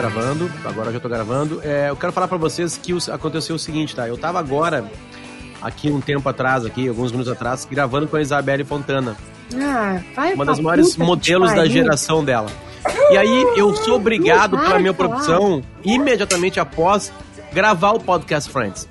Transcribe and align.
gravando, 0.00 0.50
agora 0.64 0.90
já 0.90 0.98
tô 0.98 1.08
gravando. 1.10 1.60
É, 1.62 1.90
eu 1.90 1.96
quero 1.96 2.10
falar 2.10 2.26
para 2.26 2.38
vocês 2.38 2.78
que 2.78 2.96
aconteceu 3.10 3.56
o 3.56 3.58
seguinte, 3.58 3.94
tá? 3.94 4.08
Eu 4.08 4.16
tava 4.16 4.38
agora, 4.38 4.90
aqui 5.60 5.90
um 5.90 6.00
tempo 6.00 6.26
atrás, 6.26 6.64
aqui, 6.64 6.88
alguns 6.88 7.12
minutos 7.12 7.30
atrás, 7.30 7.68
gravando 7.70 8.08
com 8.08 8.16
a 8.16 8.22
Isabelle 8.22 8.64
Fontana. 8.64 9.14
Ah, 9.54 10.00
vai 10.16 10.32
Uma 10.32 10.46
das 10.46 10.58
maiores 10.58 10.96
modelos 10.96 11.52
da 11.52 11.66
geração 11.66 12.24
dela. 12.24 12.48
E 13.10 13.16
aí 13.18 13.46
eu 13.56 13.76
sou 13.76 13.96
obrigado 13.96 14.58
pela 14.58 14.78
minha 14.78 14.94
produção, 14.94 15.62
imediatamente 15.84 16.58
após, 16.58 17.12
gravar 17.52 17.90
o 17.90 18.00
podcast 18.00 18.50
Friends. 18.50 18.88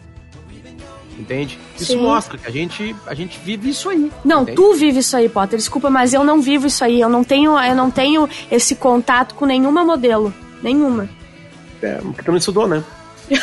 Entende? 1.18 1.57
Isso 1.76 1.94
Sim. 1.94 2.02
mostra 2.02 2.38
que 2.38 2.48
a 2.48 2.52
gente, 2.52 2.96
a 3.07 3.16
gente 3.16 3.39
vive 3.44 3.70
isso 3.70 3.89
aí. 3.89 4.12
Não, 4.23 4.43
entende? 4.43 4.56
tu 4.56 4.73
vive 4.73 5.00
isso 5.00 5.18
aí, 5.18 5.28
Potter. 5.28 5.57
Desculpa, 5.57 5.89
mas 5.89 6.14
eu 6.14 6.23
não 6.23 6.39
vivo 6.39 6.68
isso 6.68 6.84
aí. 6.84 7.01
Eu 7.01 7.10
não 7.10 7.23
tenho, 7.26 7.60
eu 7.60 7.76
não 7.76 7.92
tenho 7.92 8.29
esse 8.50 8.76
contato 8.76 9.36
com 9.36 9.46
nenhuma 9.46 9.84
modelo. 9.84 10.34
Nenhuma. 10.62 11.08
É, 11.82 11.96
porque 11.96 12.24
tu 12.24 12.32
não 12.32 12.38
estudou, 12.38 12.68
né? 12.68 12.84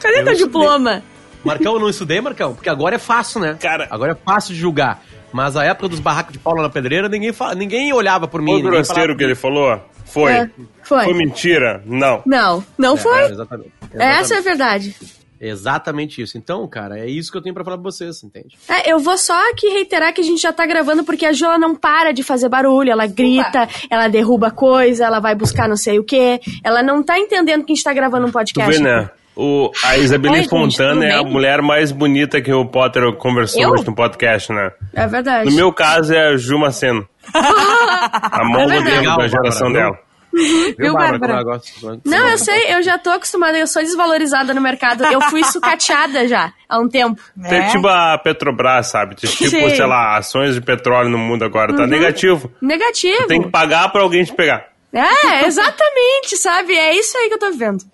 Cadê 0.00 0.20
Eu 0.20 0.24
teu 0.24 0.32
estudei. 0.32 0.34
diploma? 0.46 1.02
Marcão, 1.44 1.74
eu 1.74 1.80
não 1.80 1.88
estudei, 1.88 2.20
Marcão, 2.20 2.54
porque 2.54 2.68
agora 2.68 2.96
é 2.96 2.98
fácil, 2.98 3.40
né? 3.40 3.56
Cara- 3.60 3.86
Agora 3.90 4.12
é 4.12 4.14
fácil 4.14 4.54
de 4.54 4.60
julgar. 4.60 5.02
Mas 5.32 5.56
a 5.56 5.64
época 5.64 5.88
dos 5.88 6.00
barracos 6.00 6.32
de 6.32 6.38
Paula 6.38 6.62
na 6.62 6.70
pedreira, 6.70 7.08
ninguém, 7.08 7.32
fa... 7.32 7.54
ninguém 7.54 7.92
olhava 7.92 8.26
por 8.26 8.40
mim. 8.40 8.52
Foi 8.52 8.62
grosseiro 8.70 9.16
que 9.16 9.22
ele 9.24 9.34
falou? 9.34 9.78
Foi. 10.06 10.32
É, 10.32 10.50
foi. 10.82 11.04
Foi 11.04 11.14
mentira? 11.14 11.82
Não. 11.84 12.22
Não, 12.24 12.64
não 12.78 12.96
falava- 12.96 13.20
foi. 13.22 13.28
É, 13.30 13.32
exatamente. 13.32 13.72
Essa 13.92 14.02
é 14.02 14.06
a 14.06 14.20
Exatamente. 14.20 14.44
verdade. 14.44 14.96
Exatamente 15.40 16.20
isso. 16.22 16.36
Então, 16.38 16.66
cara, 16.68 16.98
é 16.98 17.06
isso 17.06 17.30
que 17.30 17.38
eu 17.38 17.42
tenho 17.42 17.54
pra 17.54 17.64
falar 17.64 17.76
pra 17.76 17.84
vocês, 17.84 18.22
entende? 18.22 18.56
É, 18.68 18.92
eu 18.92 18.98
vou 18.98 19.16
só 19.18 19.34
aqui 19.50 19.68
reiterar 19.68 20.12
que 20.12 20.20
a 20.20 20.24
gente 20.24 20.40
já 20.40 20.52
tá 20.52 20.66
gravando 20.66 21.04
porque 21.04 21.24
a 21.26 21.32
Ju 21.32 21.44
ela 21.46 21.58
não 21.58 21.74
para 21.74 22.12
de 22.12 22.22
fazer 22.22 22.48
barulho, 22.48 22.90
ela 22.90 23.06
grita, 23.06 23.68
ela 23.90 24.08
derruba 24.08 24.50
coisa, 24.50 25.04
ela 25.04 25.20
vai 25.20 25.34
buscar 25.34 25.68
não 25.68 25.76
sei 25.76 25.98
o 25.98 26.04
quê. 26.04 26.40
Ela 26.64 26.82
não 26.82 27.02
tá 27.02 27.18
entendendo 27.18 27.64
que 27.64 27.72
a 27.72 27.74
gente 27.74 27.84
tá 27.84 27.92
gravando 27.92 28.26
um 28.26 28.30
Tu 28.30 28.34
podcast. 28.34 28.72
vê, 28.76 28.82
né? 28.82 29.10
O, 29.40 29.70
a 29.84 29.96
Isabelle 29.96 30.38
Oi, 30.40 30.48
Fontana 30.48 31.04
é 31.04 31.12
a 31.14 31.22
mulher 31.22 31.62
mais 31.62 31.92
bonita 31.92 32.40
que 32.40 32.52
o 32.52 32.66
Potter 32.66 33.12
conversou 33.14 33.62
Eu? 33.62 33.70
hoje 33.70 33.86
no 33.86 33.94
podcast, 33.94 34.52
né? 34.52 34.72
É 34.92 35.06
verdade. 35.06 35.48
No 35.48 35.54
meu 35.54 35.72
caso 35.72 36.12
é 36.12 36.30
a 36.30 36.36
Ju 36.36 36.58
Maceno. 36.58 37.08
a 37.32 38.44
mão 38.44 38.62
É 38.62 38.66
da 38.82 39.28
geração 39.28 39.72
Bárbara, 39.72 39.72
dela. 39.92 40.07
Viu, 40.32 40.92
Bárbara? 40.94 41.38
eu 41.40 41.44
gosto? 41.44 42.00
Não, 42.04 42.28
eu 42.28 42.38
sei, 42.38 42.74
eu 42.74 42.82
já 42.82 42.98
tô 42.98 43.10
acostumada, 43.10 43.58
eu 43.58 43.66
sou 43.66 43.82
desvalorizada 43.82 44.52
no 44.54 44.60
mercado. 44.60 45.04
Eu 45.04 45.20
fui 45.22 45.42
sucateada 45.44 46.28
já 46.28 46.52
há 46.68 46.78
um 46.78 46.88
tempo. 46.88 47.20
Tem 47.48 47.58
É. 47.58 47.68
tipo 47.70 47.86
a 47.88 48.18
Petrobras, 48.18 48.86
sabe? 48.88 49.16
Tem 49.16 49.28
Tipo, 49.30 49.50
Sim. 49.50 49.70
sei 49.76 49.86
lá, 49.86 50.16
ações 50.16 50.54
de 50.54 50.60
petróleo 50.60 51.08
no 51.08 51.18
mundo 51.18 51.44
agora. 51.44 51.74
Tá 51.74 51.86
negativo. 51.86 52.52
Negativo. 52.60 53.26
Tem 53.26 53.42
que 53.42 53.50
pagar 53.50 53.90
pra 53.90 54.02
alguém 54.02 54.22
te 54.24 54.32
pegar. 54.34 54.68
É, 54.92 55.44
exatamente, 55.46 56.36
sabe? 56.36 56.74
É 56.74 56.94
isso 56.94 57.16
aí 57.18 57.28
que 57.28 57.34
eu 57.34 57.38
tô 57.38 57.52
vendo. 57.52 57.84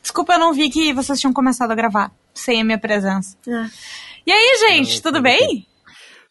Desculpa, 0.00 0.32
eu 0.34 0.38
não 0.38 0.52
vi 0.52 0.68
que 0.70 0.92
vocês 0.92 1.20
tinham 1.20 1.32
começado 1.32 1.70
a 1.70 1.74
gravar 1.74 2.10
sem 2.34 2.60
a 2.60 2.64
minha 2.64 2.78
presença. 2.78 3.36
É. 3.46 3.66
E 4.26 4.32
aí, 4.32 4.56
gente, 4.68 5.00
tudo 5.02 5.20
bem? 5.22 5.66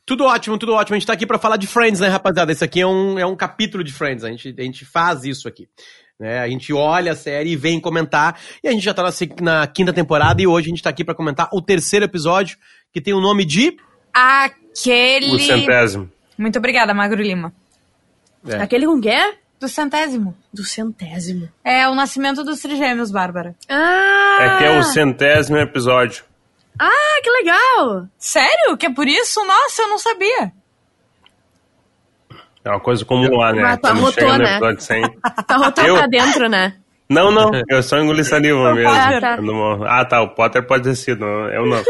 Tudo 0.06 0.26
ótimo, 0.26 0.58
tudo 0.58 0.74
ótimo. 0.74 0.96
A 0.96 1.00
gente 1.00 1.08
tá 1.08 1.14
aqui 1.14 1.26
pra 1.26 1.38
falar 1.38 1.58
de 1.58 1.68
Friends, 1.68 2.00
né, 2.00 2.08
rapaziada? 2.08 2.52
Esse 2.52 2.64
aqui 2.64 2.82
é 2.82 2.88
um, 2.88 3.20
é 3.20 3.26
um 3.26 3.36
capítulo 3.36 3.84
de 3.84 3.94
Friends. 3.94 4.24
A 4.24 4.30
gente, 4.30 4.54
a 4.58 4.64
gente 4.64 4.86
faz 4.86 5.24
isso 5.24 5.48
aqui. 5.48 5.68
Né? 6.20 6.40
A 6.40 6.48
gente 6.48 6.72
olha 6.72 7.14
a 7.14 7.16
série 7.16 7.52
e 7.52 7.56
vem 7.56 7.80
comentar. 7.80 8.40
E 8.64 8.68
a 8.68 8.72
gente 8.72 8.84
já 8.84 8.94
tá 8.94 9.04
na, 9.04 9.12
na 9.42 9.68
quinta 9.68 9.92
temporada 9.92 10.42
e 10.42 10.48
hoje 10.48 10.68
a 10.68 10.70
gente 10.70 10.84
tá 10.84 10.90
aqui 10.90 11.04
pra 11.04 11.16
comentar 11.16 11.50
o 11.52 11.62
terceiro 11.62 12.06
episódio, 12.06 12.58
que 12.94 13.02
tem 13.02 13.14
o 13.14 13.22
nome 13.22 13.44
de. 13.46 13.76
Aquele. 14.14 15.36
O 15.36 15.40
centésimo. 15.40 16.12
Muito 16.38 16.60
obrigada, 16.60 16.94
Magro 16.94 17.22
Lima. 17.22 17.54
É. 18.48 18.58
Aquele 18.58 18.86
com 18.86 19.00
quê? 19.00 19.36
Do 19.60 19.68
centésimo. 19.68 20.36
Do 20.52 20.64
centésimo. 20.64 21.48
É 21.64 21.88
o 21.88 21.94
nascimento 21.94 22.44
dos 22.44 22.60
trigêmeos, 22.60 23.12
Bárbara. 23.12 23.56
Ah! 23.70 24.38
É 24.42 24.58
que 24.58 24.64
é 24.64 24.80
o 24.80 24.84
centésimo 24.84 25.58
episódio. 25.58 26.24
Ah, 26.84 27.22
que 27.24 27.30
legal! 27.30 28.08
Sério? 28.18 28.76
Que 28.78 28.88
é 28.88 28.94
por 28.94 29.08
isso? 29.08 29.46
Nossa, 29.46 29.84
eu 29.84 29.88
não 29.90 30.00
sabia. 30.00 30.52
É 32.64 32.70
uma 32.70 32.80
coisa 32.80 33.04
comum 33.06 33.36
lá, 33.38 33.54
né? 33.54 33.64
Ah, 33.84 34.12
chega 34.12 34.38
no 34.38 34.38
né? 34.40 34.52
episódio 34.56 34.82
100. 34.82 35.02
Tá 35.48 35.58
rotando 35.58 35.88
Eu? 35.88 35.98
pra 35.98 36.08
dentro, 36.08 36.50
né? 36.50 36.76
Não, 37.10 37.30
não, 37.30 37.52
eu 37.68 37.84
só 37.84 37.98
engoli 38.00 38.24
saliva 38.24 38.74
mesmo. 38.74 38.90
Ah, 38.90 39.20
tá. 39.20 39.38
Ah, 39.90 40.06
tá, 40.06 40.22
o 40.22 40.30
Potter 40.30 40.66
pode 40.66 40.86
ter 40.86 40.96
sido, 40.96 41.26
eu 41.26 41.66
não. 41.66 41.84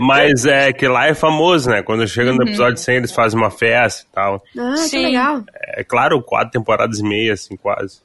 Mas 0.00 0.46
é 0.46 0.72
que 0.72 0.88
lá 0.88 1.06
é 1.06 1.12
famoso, 1.14 1.68
né? 1.68 1.82
Quando 1.82 2.08
chega 2.08 2.30
Uhum. 2.30 2.36
no 2.38 2.42
episódio 2.44 2.78
100, 2.78 2.96
eles 2.96 3.12
fazem 3.12 3.38
uma 3.38 3.50
festa 3.50 4.06
e 4.10 4.14
tal. 4.14 4.42
Ah, 4.58 4.72
que 4.72 4.78
Sim. 4.88 5.02
legal. 5.02 5.44
É 5.76 5.84
claro, 5.84 6.22
quatro 6.22 6.52
temporadas 6.52 7.00
e 7.00 7.02
meia, 7.02 7.34
assim, 7.34 7.54
quase. 7.54 8.00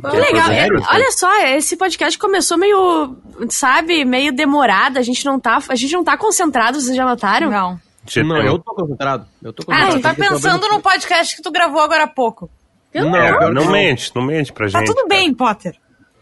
Que 0.00 0.16
legal. 0.16 0.50
É, 0.50 0.64
assim. 0.64 0.84
olha 0.90 1.12
só, 1.12 1.40
esse 1.46 1.76
podcast 1.76 2.18
começou 2.18 2.58
meio, 2.58 3.16
sabe, 3.48 4.04
meio 4.04 4.32
demorado. 4.34 4.98
A 4.98 5.02
gente 5.02 5.24
não 5.24 5.38
tá, 5.38 5.58
a 5.68 5.74
gente 5.76 5.92
não 5.92 6.02
tá 6.04 6.16
concentrado, 6.16 6.80
vocês 6.80 6.96
já 6.96 7.04
notaram? 7.04 7.50
Não. 7.50 7.80
Não, 8.24 8.36
eu 8.42 8.58
tô 8.58 8.74
concentrado. 8.74 9.26
Eu 9.42 9.52
tô 9.52 9.62
Ah, 9.62 9.86
concentrado. 9.86 9.98
tu 9.98 10.02
tá 10.02 10.14
pensando 10.14 10.68
no 10.68 10.80
podcast 10.80 11.36
que 11.36 11.42
tu 11.42 11.50
gravou 11.50 11.80
agora 11.80 12.04
há 12.04 12.08
pouco. 12.08 12.50
Eu 12.92 13.06
Não, 13.08 13.16
é, 13.16 13.38
que 13.38 13.50
não 13.52 13.70
mente, 13.70 14.12
não 14.14 14.22
mente 14.22 14.52
pra 14.52 14.68
Tá 14.70 14.78
gente. 14.80 14.86
tudo 14.94 15.08
bem, 15.08 15.32
Potter. 15.32 15.74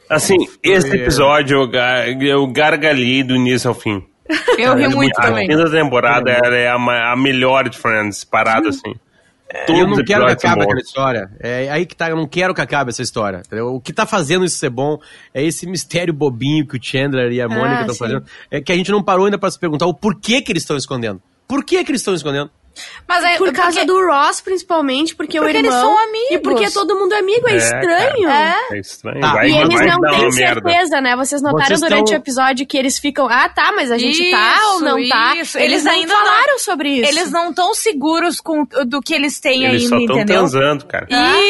Assim, 0.08 0.36
esse 0.62 0.90
é. 0.90 0.94
episódio 1.00 1.58
eu, 1.62 1.68
ga- 1.68 2.06
eu 2.08 2.46
gargalhei 2.46 3.22
do 3.22 3.34
início 3.34 3.68
ao 3.68 3.74
fim. 3.74 4.02
Eu 4.58 4.74
ri 4.76 4.88
muito 4.94 5.18
a 5.18 5.22
também. 5.22 5.48
quinta 5.48 5.68
temporada 5.70 6.30
é 6.30 6.68
a, 6.68 6.78
ma- 6.78 7.12
a 7.12 7.16
melhor 7.16 7.68
de 7.68 7.76
Friends, 7.78 8.22
parada 8.24 8.68
assim. 8.68 8.94
E 9.68 9.78
eu 9.78 9.86
não 9.86 10.02
quero 10.04 10.24
que 10.26 10.32
acabe 10.32 10.62
aquela 10.62 10.80
história. 10.80 11.30
É 11.38 11.70
aí 11.70 11.86
que 11.86 11.94
tá, 11.94 12.08
eu 12.08 12.16
não 12.16 12.26
quero 12.26 12.54
que 12.54 12.60
acabe 12.60 12.90
essa 12.90 13.02
história. 13.02 13.42
entendeu? 13.44 13.74
O 13.74 13.80
que 13.80 13.92
tá 13.92 14.06
fazendo 14.06 14.44
isso 14.44 14.56
ser 14.56 14.70
bom 14.70 14.98
é 15.34 15.44
esse 15.44 15.66
mistério 15.66 16.14
bobinho 16.14 16.66
que 16.66 16.76
o 16.76 16.82
Chandler 16.82 17.32
e 17.32 17.40
a 17.40 17.48
Mônica 17.48 17.80
estão 17.80 17.94
sim. 17.94 17.98
fazendo. 17.98 18.24
É 18.50 18.60
que 18.60 18.72
a 18.72 18.76
gente 18.76 18.90
não 18.90 19.02
parou 19.02 19.26
ainda 19.26 19.38
pra 19.38 19.50
se 19.50 19.58
perguntar 19.58 19.86
o 19.86 19.94
porquê 19.94 20.40
que 20.40 20.50
eles 20.50 20.62
estão 20.62 20.76
escondendo. 20.76 21.22
Por 21.46 21.64
que 21.64 21.84
que 21.84 21.90
eles 21.90 22.00
estão 22.00 22.14
escondendo? 22.14 22.50
Mas 23.06 23.24
é 23.24 23.36
Por 23.36 23.52
causa 23.52 23.80
porque- 23.80 23.84
do 23.86 24.06
Ross, 24.06 24.40
principalmente, 24.40 25.14
porque, 25.14 25.38
o 25.38 25.42
Porque 25.42 25.56
irmão... 25.58 25.72
eles 25.72 25.80
são 25.80 25.98
amigos. 25.98 26.30
E 26.30 26.38
porque 26.38 26.70
todo 26.70 26.94
mundo 26.96 27.12
é 27.14 27.18
amigo, 27.18 27.48
é, 27.48 27.52
É, 27.52 27.56
estranho. 27.56 28.28
É. 28.28 28.56
É 28.72 28.78
estranho. 28.78 29.20
Tá. 29.20 29.32
Vai, 29.34 29.48
E 29.50 29.56
eles 29.56 29.68
não 29.68 29.78
têm 29.78 29.88
uma 29.96 30.10
merda. 30.18 30.32
certeza, 30.32 31.00
né? 31.00 31.16
Vocês 31.16 31.42
notaram 31.42 31.66
Vocês 31.66 31.80
durante 31.80 32.06
tão- 32.06 32.14
o 32.14 32.16
episódio 32.16 32.66
que 32.66 32.78
eles 32.78 32.98
ficam, 32.98 33.28
ah, 33.28 33.48
tá, 33.48 33.72
mas 33.76 33.90
a 33.90 33.98
gente 33.98 34.30
tá 34.30 34.58
ou 34.70 34.76
Isso, 34.76 34.84
não 34.84 35.08
tá? 35.08 35.36
isso. 35.36 35.58
Eles, 35.58 35.72
Eles 35.72 35.84
não 35.84 35.92
ainda 35.92 36.14
não- 36.14 36.24
falaram 36.24 36.58
sobre 36.58 36.88
isso. 37.00 37.10
Eles 37.10 37.30
não 37.30 37.50
estão 37.50 37.74
seguros 37.74 38.40
com 38.40 38.64
do 38.86 39.00
que 39.02 39.14
eles 39.14 39.38
têm 39.40 39.64
Eles 39.64 39.88
só 39.88 39.94
ainda, 39.94 40.04
estão 40.04 40.16
entendeu? 40.16 40.36
transando, 40.38 40.86
cara. 40.86 41.06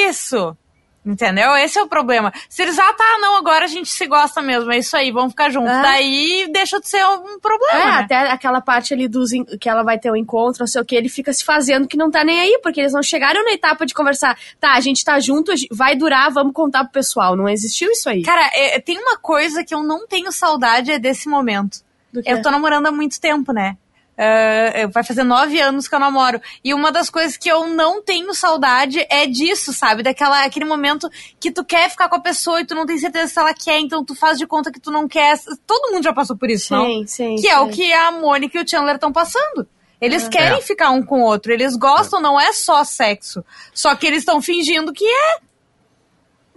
Isso! 0.09 0.56
Entendeu? 1.05 1.57
Esse 1.57 1.81
é 1.81 1.83
o 1.83 1.89
problema. 1.89 2.33
Se 2.49 2.63
eles, 2.63 2.79
ah, 2.79 2.93
tá, 2.93 3.19
não, 3.21 3.37
agora 3.37 3.65
a 3.65 3.69
gente 3.69 3.89
se 3.91 4.07
gosta 4.07 4.41
mesmo, 4.41 4.71
é 4.73 4.79
isso 4.79 4.97
aí, 4.97 5.11
vamos 5.11 5.33
ficar 5.33 5.51
juntos. 5.51 5.73
É. 5.73 5.83
Daí 5.83 6.49
deixa 6.53 6.79
de 6.79 6.89
ser 6.89 7.05
um 7.05 7.35
É, 7.35 7.39
problema. 7.41 7.85
né? 7.85 7.91
até 7.99 8.17
aquela 8.31 8.61
parte 8.61 8.95
ali 8.95 9.09
dos 9.09 9.31
que 9.61 9.69
ela 9.69 9.83
vai 9.83 9.99
ter 9.99 10.12
o 10.12 10.17
encontro, 10.17 10.61
não 10.61 10.67
sei 10.69 10.81
o 10.81 10.85
que, 10.85 10.95
ele 10.95 11.09
fica 11.09 11.33
se 11.33 11.45
fazendo 11.45 11.89
que 11.89 11.97
não 11.97 12.09
tá 12.09 12.23
nem 12.23 12.39
aí, 12.41 12.61
porque 12.62 12.81
eles 12.81 12.93
não 12.93 13.03
chegaram 13.03 13.45
na 13.45 13.53
etapa 13.53 13.85
de 13.85 13.95
conversar. 13.95 14.39
Tá, 14.61 14.75
a 14.75 14.81
gente 14.81 15.05
tá 15.05 15.19
junto, 15.19 15.53
vai 15.73 15.97
durar, 15.97 16.31
vamos 16.31 16.53
contar 16.53 16.85
pro 16.85 16.93
pessoal. 16.93 17.35
Não 17.35 17.49
existiu 17.49 17.91
isso 17.91 18.09
aí. 18.09 18.23
Cara, 18.23 18.49
é, 18.55 18.79
tem 18.79 18.97
uma 18.99 19.17
coisa 19.19 19.65
que 19.65 19.75
eu 19.75 19.83
não 19.83 20.07
tenho 20.07 20.31
saudade 20.31 20.93
é 20.93 20.99
desse 21.01 21.29
momento. 21.29 21.79
Eu 22.27 22.43
tô 22.43 22.51
namorando 22.51 22.87
há 22.87 22.93
muito 22.93 23.19
tempo, 23.21 23.53
né? 23.53 23.77
É, 24.17 24.87
vai 24.89 25.03
fazer 25.03 25.25
nove 25.25 25.59
anos 25.61 25.89
que 25.89 25.95
eu 25.95 25.99
namoro. 25.99 26.41
E 26.62 26.75
uma 26.75 26.93
das 26.93 27.09
coisas 27.09 27.37
que 27.37 27.50
eu 27.50 27.67
não 27.67 28.03
tenho 28.03 28.33
saudade 28.34 29.05
é 29.09 29.27
disso, 29.27 29.73
sabe? 29.73 30.03
Daquela 30.03 30.45
aquele 30.45 30.67
momento 30.67 31.09
que 31.41 31.50
tu 31.50 31.65
quer 31.65 31.89
ficar 31.91 32.09
com 32.09 32.17
a 32.17 32.21
pessoa 32.21 32.61
e 32.61 32.67
tu 32.67 32.75
não 32.75 32.84
tem 32.87 32.99
certeza 32.99 33.33
se 33.33 33.39
ela 33.39 33.55
quer, 33.55 33.78
então 33.81 34.05
tu 34.05 34.15
faz 34.15 34.39
de 34.39 34.47
conta 34.47 34.71
que 34.71 34.78
tu 34.81 34.91
não 34.91 35.09
quer. 35.09 35.39
Todo 35.67 35.93
mundo 35.93 36.05
já 36.05 36.12
passou 36.12 36.37
por 36.37 36.50
isso, 36.50 36.73
não? 36.75 36.85
Sim, 36.85 37.06
sim. 37.06 37.37
Que 37.37 37.49
é 37.49 37.59
o 37.59 37.67
sim. 37.67 37.73
que 37.73 37.93
a 37.93 38.11
Mônica 38.12 38.59
e 38.59 38.62
o 38.62 38.69
Chandler 38.69 38.97
estão 38.97 39.12
passando. 39.12 39.67
Eles 40.00 40.25
É. 40.25 40.29
querem 40.29 40.59
É. 40.59 40.61
ficar 40.61 40.91
um 40.91 41.03
com 41.03 41.23
o 41.23 41.25
outro, 41.25 41.53
eles 41.53 41.76
gostam, 41.76 42.20
não 42.20 42.38
é 42.38 42.53
só 42.53 42.85
sexo. 42.85 43.44
Só 43.73 43.94
que 43.94 44.06
eles 44.06 44.19
estão 44.20 44.43
fingindo 44.43 44.93
que 44.93 45.05
é. 45.05 45.38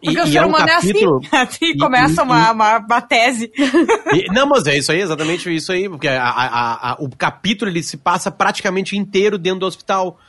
E, 0.02 0.08
Porque 0.08 0.22
o 0.22 0.26
e 0.26 0.32
ser 0.32 0.38
é 0.38 0.42
um 0.46 0.50
humano 0.50 0.68
capítulo... 0.68 1.22
é 1.32 1.38
assim. 1.38 1.48
Assim 1.56 1.66
e- 1.66 1.78
começa 1.78 2.22
e- 2.22 2.24
uma, 2.26 2.52
uma, 2.52 2.78
uma 2.80 3.02
tese. 3.02 3.52
E- 4.14 4.32
não, 4.34 4.46
mas 4.48 4.68
é 4.68 4.78
isso 4.78 4.92
aí, 4.92 5.02
exatamente 5.02 5.54
isso 5.56 5.72
aí, 5.72 5.88
porque 5.90 6.08
a- 6.08 6.24
a- 6.24 6.92
a- 6.92 6.98
o 7.00 7.10
capítulo 7.16 7.72
ele 7.72 7.82
se 7.82 7.98
passa 7.98 8.30
praticamente 8.30 8.96
inteiro 8.98 9.38
dentro 9.38 9.62
do 9.62 9.66
hospital. 9.66 10.20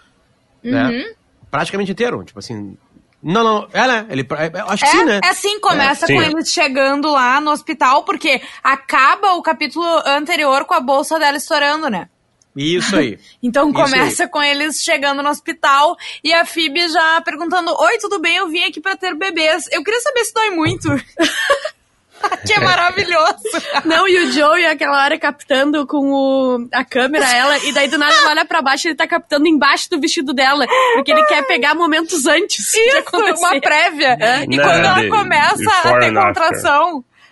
Uhum. 0.64 0.70
Né? 0.72 1.04
Praticamente 1.50 1.92
inteiro, 1.92 2.22
tipo 2.24 2.38
assim. 2.38 2.76
Não, 3.22 3.42
não, 3.42 3.68
é, 3.72 3.86
né? 3.88 4.06
Ele, 4.10 4.22
é, 4.30 4.60
eu 4.60 4.68
acho 4.68 4.84
que 4.84 4.88
É, 4.88 4.92
sim, 4.92 5.04
né? 5.04 5.20
é 5.24 5.28
assim, 5.28 5.58
começa 5.60 6.04
É, 6.04 6.06
sim. 6.06 6.14
com 6.14 6.22
eles 6.22 6.48
chegando 6.52 7.10
lá 7.10 7.40
no 7.40 7.50
hospital, 7.50 8.04
porque 8.04 8.40
acaba 8.62 9.32
o 9.34 9.42
capítulo 9.42 9.84
anterior 10.06 10.64
com 10.64 10.74
a 10.74 10.80
bolsa 10.80 11.18
dela 11.18 11.36
estourando, 11.36 11.88
né? 11.90 12.08
Isso 12.56 12.96
aí. 12.96 13.18
Então 13.42 13.70
Isso 13.70 13.74
começa 13.78 14.26
com 14.28 14.42
eles 14.42 14.82
chegando 14.82 15.22
no 15.22 15.28
hospital 15.28 15.96
e 16.24 16.32
a 16.32 16.44
Phoebe 16.44 16.88
já 16.88 17.20
perguntando: 17.20 17.70
Oi, 17.78 17.98
tudo 17.98 18.18
bem? 18.18 18.36
Eu 18.36 18.48
vim 18.48 18.64
aqui 18.64 18.80
pra 18.80 18.96
ter 18.96 19.14
bebês. 19.14 19.68
Eu 19.70 19.84
queria 19.84 20.00
saber 20.00 20.24
se 20.24 20.32
dói 20.34 20.50
muito. 20.50 20.88
que 22.46 22.54
é 22.54 22.60
maravilhoso. 22.60 23.36
Não, 23.84 24.08
e 24.08 24.18
o 24.24 24.32
Joey, 24.32 24.64
aquela 24.64 25.04
hora 25.04 25.18
captando 25.18 25.86
com 25.86 26.10
o, 26.12 26.68
a 26.72 26.82
câmera 26.84 27.30
ela, 27.30 27.58
e 27.58 27.72
daí 27.72 27.88
do 27.88 27.98
nada 27.98 28.14
ela 28.16 28.30
olha 28.30 28.44
pra 28.44 28.62
baixo 28.62 28.86
e 28.86 28.90
ele 28.90 28.96
tá 28.96 29.06
captando 29.06 29.46
embaixo 29.46 29.90
do 29.90 30.00
vestido 30.00 30.32
dela, 30.32 30.66
porque 30.94 31.12
ele 31.12 31.22
quer 31.26 31.46
pegar 31.46 31.74
momentos 31.74 32.26
antes 32.26 32.72
de 32.72 32.78
Isso, 32.80 32.96
acontecer. 32.98 33.32
uma 33.44 33.60
prévia. 33.60 34.16
E 34.50 34.56
Não, 34.56 34.64
quando 34.64 34.84
ela 34.84 35.00
de- 35.02 35.08
começa 35.10 35.56
de 35.56 35.68
a 35.68 35.82
ter 35.82 36.04
and 36.16 36.18
after. 36.20 36.42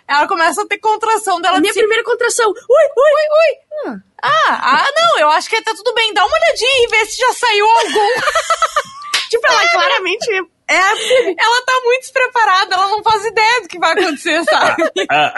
Ela 0.07 0.27
começa 0.27 0.61
a 0.61 0.67
ter 0.67 0.77
contração 0.77 1.41
dela 1.41 1.57
A 1.57 1.59
minha 1.59 1.73
de 1.73 1.79
primeira 1.79 2.03
contração. 2.03 2.49
Ui, 2.49 2.53
ui, 2.57 3.91
ui. 3.91 3.97
Ah, 4.21 4.29
ah, 4.49 4.89
não, 4.95 5.19
eu 5.19 5.29
acho 5.29 5.49
que 5.49 5.61
tá 5.61 5.73
tudo 5.75 5.93
bem. 5.93 6.13
Dá 6.13 6.25
uma 6.25 6.35
olhadinha 6.37 6.83
e 6.83 6.87
vê 6.89 7.05
se 7.05 7.17
já 7.17 7.33
saiu 7.33 7.65
algum. 7.65 8.09
Tipo, 9.29 9.47
ela 9.47 9.69
claramente 9.71 10.31
é 10.67 10.77
a 10.77 10.89
ela 11.37 11.61
tá 11.65 11.73
muito 11.83 12.01
despreparada, 12.01 12.75
ela 12.75 12.87
não 12.89 13.03
faz 13.03 13.25
ideia 13.25 13.61
do 13.61 13.67
que 13.67 13.77
vai 13.79 13.91
acontecer, 13.91 14.43
sabe? 14.45 14.83
Ah, 15.11 15.33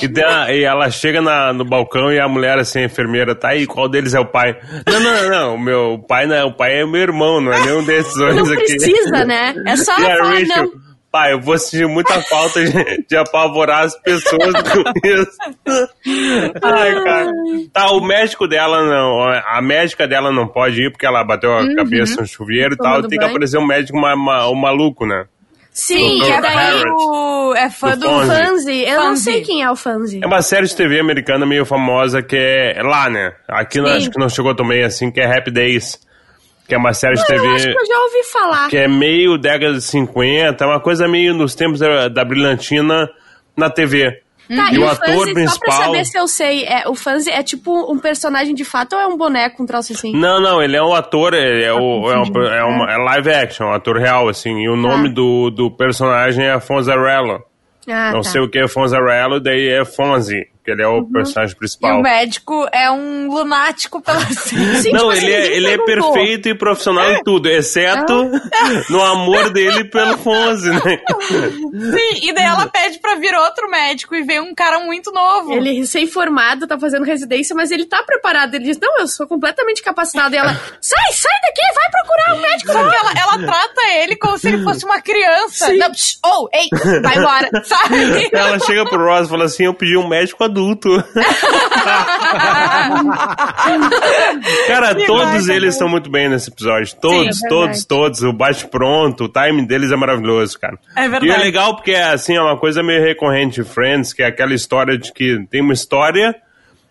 e, 0.00 0.08
tem 0.08 0.24
a- 0.24 0.52
e 0.52 0.62
ela 0.64 0.88
chega 0.90 1.20
na- 1.20 1.52
no 1.52 1.64
balcão 1.64 2.12
e 2.12 2.18
a 2.18 2.28
mulher, 2.28 2.58
assim, 2.58 2.80
a 2.80 2.84
enfermeira, 2.84 3.34
tá 3.34 3.48
aí, 3.50 3.66
qual 3.66 3.88
deles 3.88 4.14
é 4.14 4.20
o 4.20 4.24
pai? 4.26 4.56
Não, 4.86 5.00
não, 5.00 5.12
não, 5.22 5.28
não, 5.30 5.54
o 5.56 5.58
meu 5.58 6.04
pai 6.08 6.26
não 6.26 6.36
é, 6.36 6.44
o 6.44 6.52
pai 6.54 6.80
é 6.80 6.84
o 6.84 6.88
meu 6.88 7.02
irmão, 7.02 7.40
não 7.40 7.52
é 7.52 7.60
nenhum 7.60 7.84
desses 7.84 8.16
Não 8.16 8.28
aqui. 8.28 8.54
precisa, 8.56 9.24
né? 9.24 9.54
É 9.66 9.76
só 9.76 9.98
E 9.98 10.04
ela 10.04 10.14
a 10.14 10.18
falar, 10.18 10.30
Rachel, 10.38 10.62
não. 10.64 10.83
Pai, 11.14 11.32
eu 11.32 11.40
vou 11.40 11.56
sentir 11.56 11.86
muita 11.86 12.20
falta 12.22 12.64
de, 12.64 13.06
de 13.08 13.16
apavorar 13.16 13.84
as 13.84 13.96
pessoas 14.02 14.52
com 14.52 14.82
isso. 15.08 15.30
Ai, 16.60 17.04
cara. 17.04 17.30
Tá, 17.72 17.90
o 17.92 18.00
médico 18.00 18.48
dela 18.48 18.82
não, 18.84 19.20
a 19.22 19.62
médica 19.62 20.08
dela 20.08 20.32
não 20.32 20.48
pode 20.48 20.82
ir 20.82 20.90
porque 20.90 21.06
ela 21.06 21.22
bateu 21.22 21.56
a 21.56 21.72
cabeça 21.76 22.20
no 22.20 22.26
chuveiro 22.26 22.74
e 22.74 22.76
tal, 22.76 23.00
tem 23.06 23.16
que 23.16 23.24
aparecer 23.24 23.58
um 23.58 23.66
médico, 23.66 23.96
ma- 23.96 24.16
ma- 24.16 24.48
um 24.48 24.56
maluco, 24.56 25.06
né? 25.06 25.26
Sim, 25.70 26.20
é 26.28 26.40
daí 26.40 26.82
o... 26.84 27.54
é 27.56 27.70
fã 27.70 27.90
Do 27.96 28.00
do... 28.08 28.26
Fanzi. 28.26 28.82
Eu 28.84 29.00
não 29.04 29.16
sei 29.16 29.42
quem 29.42 29.62
é 29.62 29.70
o 29.70 29.76
Fanzi. 29.76 30.20
É 30.22 30.26
uma 30.26 30.42
série 30.42 30.66
de 30.66 30.74
TV 30.74 30.98
americana 30.98 31.46
meio 31.46 31.64
famosa 31.64 32.22
que 32.22 32.36
é 32.36 32.80
lá, 32.82 33.08
né? 33.08 33.32
Aqui 33.48 33.80
não, 33.80 33.88
acho 33.90 34.10
que 34.10 34.18
não 34.18 34.28
chegou 34.28 34.54
também 34.54 34.82
assim, 34.82 35.12
que 35.12 35.20
é 35.20 35.26
Happy 35.26 35.52
Days. 35.52 35.98
Que 36.66 36.74
é 36.74 36.78
uma 36.78 36.94
série 36.94 37.14
de 37.14 37.20
Eu 37.20 37.26
TV 37.26 37.46
acho 37.48 37.64
que 37.64 37.78
eu 37.78 37.86
já 37.86 37.98
ouvi 38.00 38.22
falar. 38.32 38.68
que 38.70 38.76
é 38.76 38.88
meio 38.88 39.36
década 39.36 39.74
de 39.74 39.82
50, 39.82 40.64
é 40.64 40.66
uma 40.66 40.80
coisa 40.80 41.06
meio 41.06 41.34
nos 41.34 41.54
tempos 41.54 41.80
da, 41.80 42.08
da 42.08 42.24
brilhantina 42.24 43.08
na 43.56 43.68
TV. 43.68 44.22
Tá, 44.48 44.70
E 44.70 44.74
e 44.74 44.78
o 44.78 44.82
o 44.82 44.88
ator 44.88 45.06
Fanzi, 45.06 45.16
só 45.16 45.24
pra 45.24 45.32
principal- 45.34 45.72
saber 45.84 46.04
se 46.04 46.18
eu 46.18 46.28
sei, 46.28 46.64
é, 46.64 46.86
o 46.86 46.94
Fanzi 46.94 47.30
é 47.30 47.42
tipo 47.42 47.90
um 47.90 47.98
personagem 47.98 48.54
de 48.54 48.62
fato 48.64 48.94
ou 48.94 49.00
é 49.00 49.06
um 49.06 49.16
boneco, 49.16 49.62
um 49.62 49.66
troço 49.66 49.92
assim? 49.94 50.12
Não, 50.14 50.38
não, 50.40 50.62
ele 50.62 50.76
é 50.76 50.82
um 50.82 50.92
ator, 50.94 51.32
ele 51.32 51.64
é, 51.64 51.68
Ah, 51.68 51.74
o, 51.76 52.10
é, 52.12 52.18
um, 52.18 52.42
é, 52.44 52.62
uma- 52.64 52.92
é 52.92 52.96
live 52.98 53.30
action, 53.30 53.66
um 53.68 53.72
ator 53.72 53.96
real, 53.96 54.28
assim. 54.28 54.62
E 54.62 54.68
o 54.68 54.76
nome 54.76 55.08
Tá. 55.08 55.14
do, 55.14 55.50
do 55.50 55.70
personagem 55.70 56.44
é 56.46 56.60
Fonzarello. 56.60 57.42
Ah, 57.88 58.10
não 58.12 58.20
tá. 58.20 58.30
sei 58.30 58.40
o 58.42 58.48
que 58.50 58.58
é 58.58 58.68
Fonzarello, 58.68 59.40
daí 59.40 59.66
é 59.68 59.84
Fonzie, 59.84 60.46
que 60.64 60.70
ele 60.70 60.82
é 60.82 60.88
Uhum. 60.88 60.98
o 61.00 61.12
personagem 61.12 61.54
E 61.54 61.58
principal. 61.58 61.98
o 61.98 62.02
médico 62.02 62.66
é 62.72 62.90
um 62.90 63.28
lunático 63.28 64.00
pela 64.00 64.20
Sim, 64.32 64.92
Não, 64.92 64.98
tipo 65.00 65.10
assim, 65.10 65.26
ele, 65.26 65.32
é, 65.34 65.56
ele 65.56 65.70
é 65.70 65.78
perfeito 65.84 66.48
e 66.48 66.54
profissional 66.56 67.10
em 67.12 67.22
tudo, 67.22 67.48
exceto 67.48 68.30
no 68.90 69.02
amor 69.02 69.50
dele 69.50 69.84
pelo 69.84 70.16
Fonzi, 70.18 70.70
né? 70.70 70.80
Sim, 71.30 72.28
e 72.28 72.32
daí 72.34 72.44
ela 72.44 72.66
pede 72.66 72.98
pra 72.98 73.14
vir 73.16 73.34
outro 73.34 73.68
médico 73.70 74.14
e 74.14 74.22
vem 74.22 74.40
um 74.40 74.54
cara 74.54 74.78
muito 74.80 75.12
novo. 75.12 75.52
Ele 75.52 75.70
é 75.70 75.72
recém-formado, 75.72 76.66
tá 76.66 76.78
fazendo 76.78 77.04
residência, 77.04 77.54
mas 77.54 77.70
ele 77.70 77.84
tá 77.86 78.02
preparado. 78.02 78.54
Ele 78.54 78.64
diz, 78.64 78.78
não, 78.80 78.98
eu 79.00 79.06
sou 79.08 79.26
completamente 79.26 79.82
capacitado. 79.82 80.34
E 80.34 80.38
ela, 80.38 80.52
sai, 80.80 81.12
sai 81.12 81.32
daqui, 81.42 81.60
vai 81.74 81.90
procurar 81.90 82.34
um 82.36 82.40
médico. 82.40 82.72
Só 82.72 82.88
que 82.88 82.96
ela, 82.96 83.12
ela 83.12 83.38
trata 83.46 83.82
ele 84.02 84.16
como 84.16 84.38
se 84.38 84.48
ele 84.48 84.62
fosse 84.62 84.84
uma 84.84 85.00
criança. 85.00 85.66
Sim. 85.66 85.76
Não, 85.78 85.90
psh, 85.90 86.18
oh, 86.24 86.48
ei, 86.52 86.68
vai 87.02 87.16
embora, 87.18 87.50
sabe? 87.64 88.28
Ela 88.32 88.58
chega 88.60 88.84
pro 88.86 89.04
Ross 89.04 89.26
e 89.26 89.30
fala 89.30 89.44
assim: 89.44 89.64
Eu 89.64 89.74
pedi 89.74 89.96
um 89.96 90.08
médico 90.08 90.42
adulto. 90.54 90.88
Cara, 94.66 94.94
todos 95.06 95.48
eles 95.48 95.74
estão 95.74 95.88
muito 95.88 96.08
bem 96.08 96.28
nesse 96.28 96.50
episódio. 96.50 96.94
Todos, 97.00 97.42
é 97.42 97.48
todos, 97.48 97.84
todos. 97.84 98.22
O 98.22 98.32
bate-pronto, 98.32 99.24
o 99.24 99.28
time 99.28 99.66
deles 99.66 99.90
é 99.90 99.96
maravilhoso, 99.96 100.58
cara. 100.58 100.78
É 100.96 101.08
verdade. 101.08 101.26
E 101.26 101.30
é 101.30 101.36
legal 101.36 101.74
porque, 101.74 101.94
assim, 101.94 102.36
é 102.36 102.40
uma 102.40 102.56
coisa 102.56 102.82
meio 102.82 103.02
recorrente 103.02 103.60
em 103.60 103.64
Friends, 103.64 104.12
que 104.12 104.22
é 104.22 104.26
aquela 104.26 104.54
história 104.54 104.96
de 104.96 105.12
que 105.12 105.44
tem 105.50 105.60
uma 105.60 105.72
história 105.72 106.34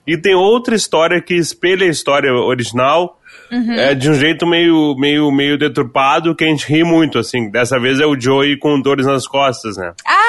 e 0.05 0.17
tem 0.17 0.35
outra 0.35 0.75
história 0.75 1.21
que 1.21 1.33
espelha 1.33 1.85
a 1.85 1.89
história 1.89 2.33
original. 2.33 3.19
Uhum. 3.51 3.73
É, 3.73 3.93
de 3.93 4.09
um 4.09 4.13
jeito 4.15 4.47
meio, 4.47 4.95
meio, 4.97 5.31
meio 5.31 5.57
deturpado 5.57 6.35
que 6.35 6.43
a 6.43 6.47
gente 6.47 6.65
ri 6.67 6.83
muito, 6.83 7.19
assim. 7.19 7.51
Dessa 7.51 7.79
vez 7.79 7.99
é 7.99 8.05
o 8.05 8.19
Joey 8.19 8.57
com 8.57 8.81
dores 8.81 9.05
nas 9.05 9.27
costas, 9.27 9.77
né? 9.77 9.93
Ah, 10.05 10.22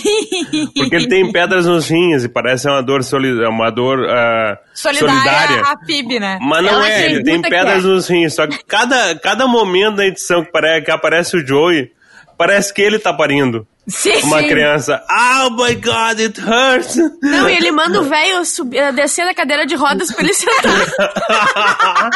sim! 0.00 0.66
Porque 0.74 0.96
ele 0.96 1.08
tem 1.08 1.30
pedras 1.32 1.66
nos 1.66 1.88
rins 1.88 2.24
e 2.24 2.28
parece 2.28 2.68
uma 2.68 2.82
dor, 2.82 3.02
soli 3.02 3.32
uma 3.46 3.70
dor 3.70 4.08
ah, 4.08 4.58
Solidária, 4.74 5.14
solidária. 5.14 5.60
a 5.62 5.76
PIB, 5.76 6.20
né? 6.20 6.38
Mas 6.40 6.62
não 6.64 6.70
Ela 6.70 6.90
é, 6.90 7.06
ele 7.06 7.22
tem 7.22 7.40
pedras 7.42 7.84
é. 7.84 7.86
nos 7.86 8.08
rins. 8.08 8.34
Só 8.34 8.46
que 8.46 8.64
cada, 8.64 9.14
cada 9.16 9.46
momento 9.46 9.96
da 9.96 10.06
edição 10.06 10.44
que, 10.44 10.50
pare 10.50 10.82
que 10.82 10.90
aparece 10.90 11.36
o 11.36 11.46
Joey, 11.46 11.90
parece 12.40 12.72
que 12.72 12.80
ele 12.80 12.98
tá 12.98 13.12
parindo 13.12 13.66
Sim, 13.86 14.14
uma 14.22 14.40
sim. 14.40 14.48
criança. 14.48 15.04
Oh 15.10 15.50
my 15.50 15.74
god, 15.74 16.18
it 16.20 16.40
hurts! 16.40 16.96
Não, 17.20 17.50
e 17.50 17.54
ele 17.54 17.70
manda 17.70 18.00
o 18.00 18.04
velho 18.04 18.42
subir- 18.46 18.78
eh, 18.78 18.92
descer 18.92 19.26
da 19.26 19.34
cadeira 19.34 19.66
de 19.66 19.74
rodas 19.74 20.10
pra 20.10 20.24
ele 20.24 20.32
sentar. 20.32 20.62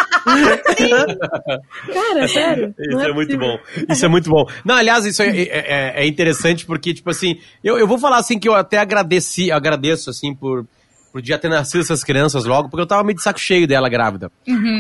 Cara, 1.93 2.29
sério. 2.29 2.75
Isso 2.79 2.91
não 2.97 3.05
é, 3.05 3.13
muito 3.13 3.37
bom. 3.39 3.59
Isso 3.91 4.05
é 4.05 4.09
muito 4.09 4.31
bom. 4.31 4.45
Não, 4.65 4.75
aliás, 4.77 5.05
isso 5.05 5.23
é, 5.23 5.29
é- 5.29 5.43
é- 5.43 5.93
é 6.03 6.07
interessante 6.07 6.65
porque, 6.65 6.95
tipo 6.95 7.11
assim, 7.11 7.39
eu, 7.63 7.79
eu 7.79 7.87
vou 7.87 7.99
falar 7.99 8.17
assim 8.19 8.39
que 8.39 8.49
eu 8.49 8.55
até 8.55 8.79
agradeci, 8.79 9.51
agradeço, 9.53 10.11
assim, 10.11 10.35
por, 10.35 10.67
por 11.15 11.25
já 11.25 11.39
ter 11.39 11.49
nascido 11.49 11.81
essas 11.81 12.03
crianças 12.03 12.45
logo, 12.45 12.69
porque 12.69 12.83
eu 12.83 12.87
tava 12.89 13.05
meio 13.05 13.15
de 13.17 13.23
saco 13.23 13.39
cheio 13.39 13.69
dela 13.69 13.89
grávida. 13.89 14.33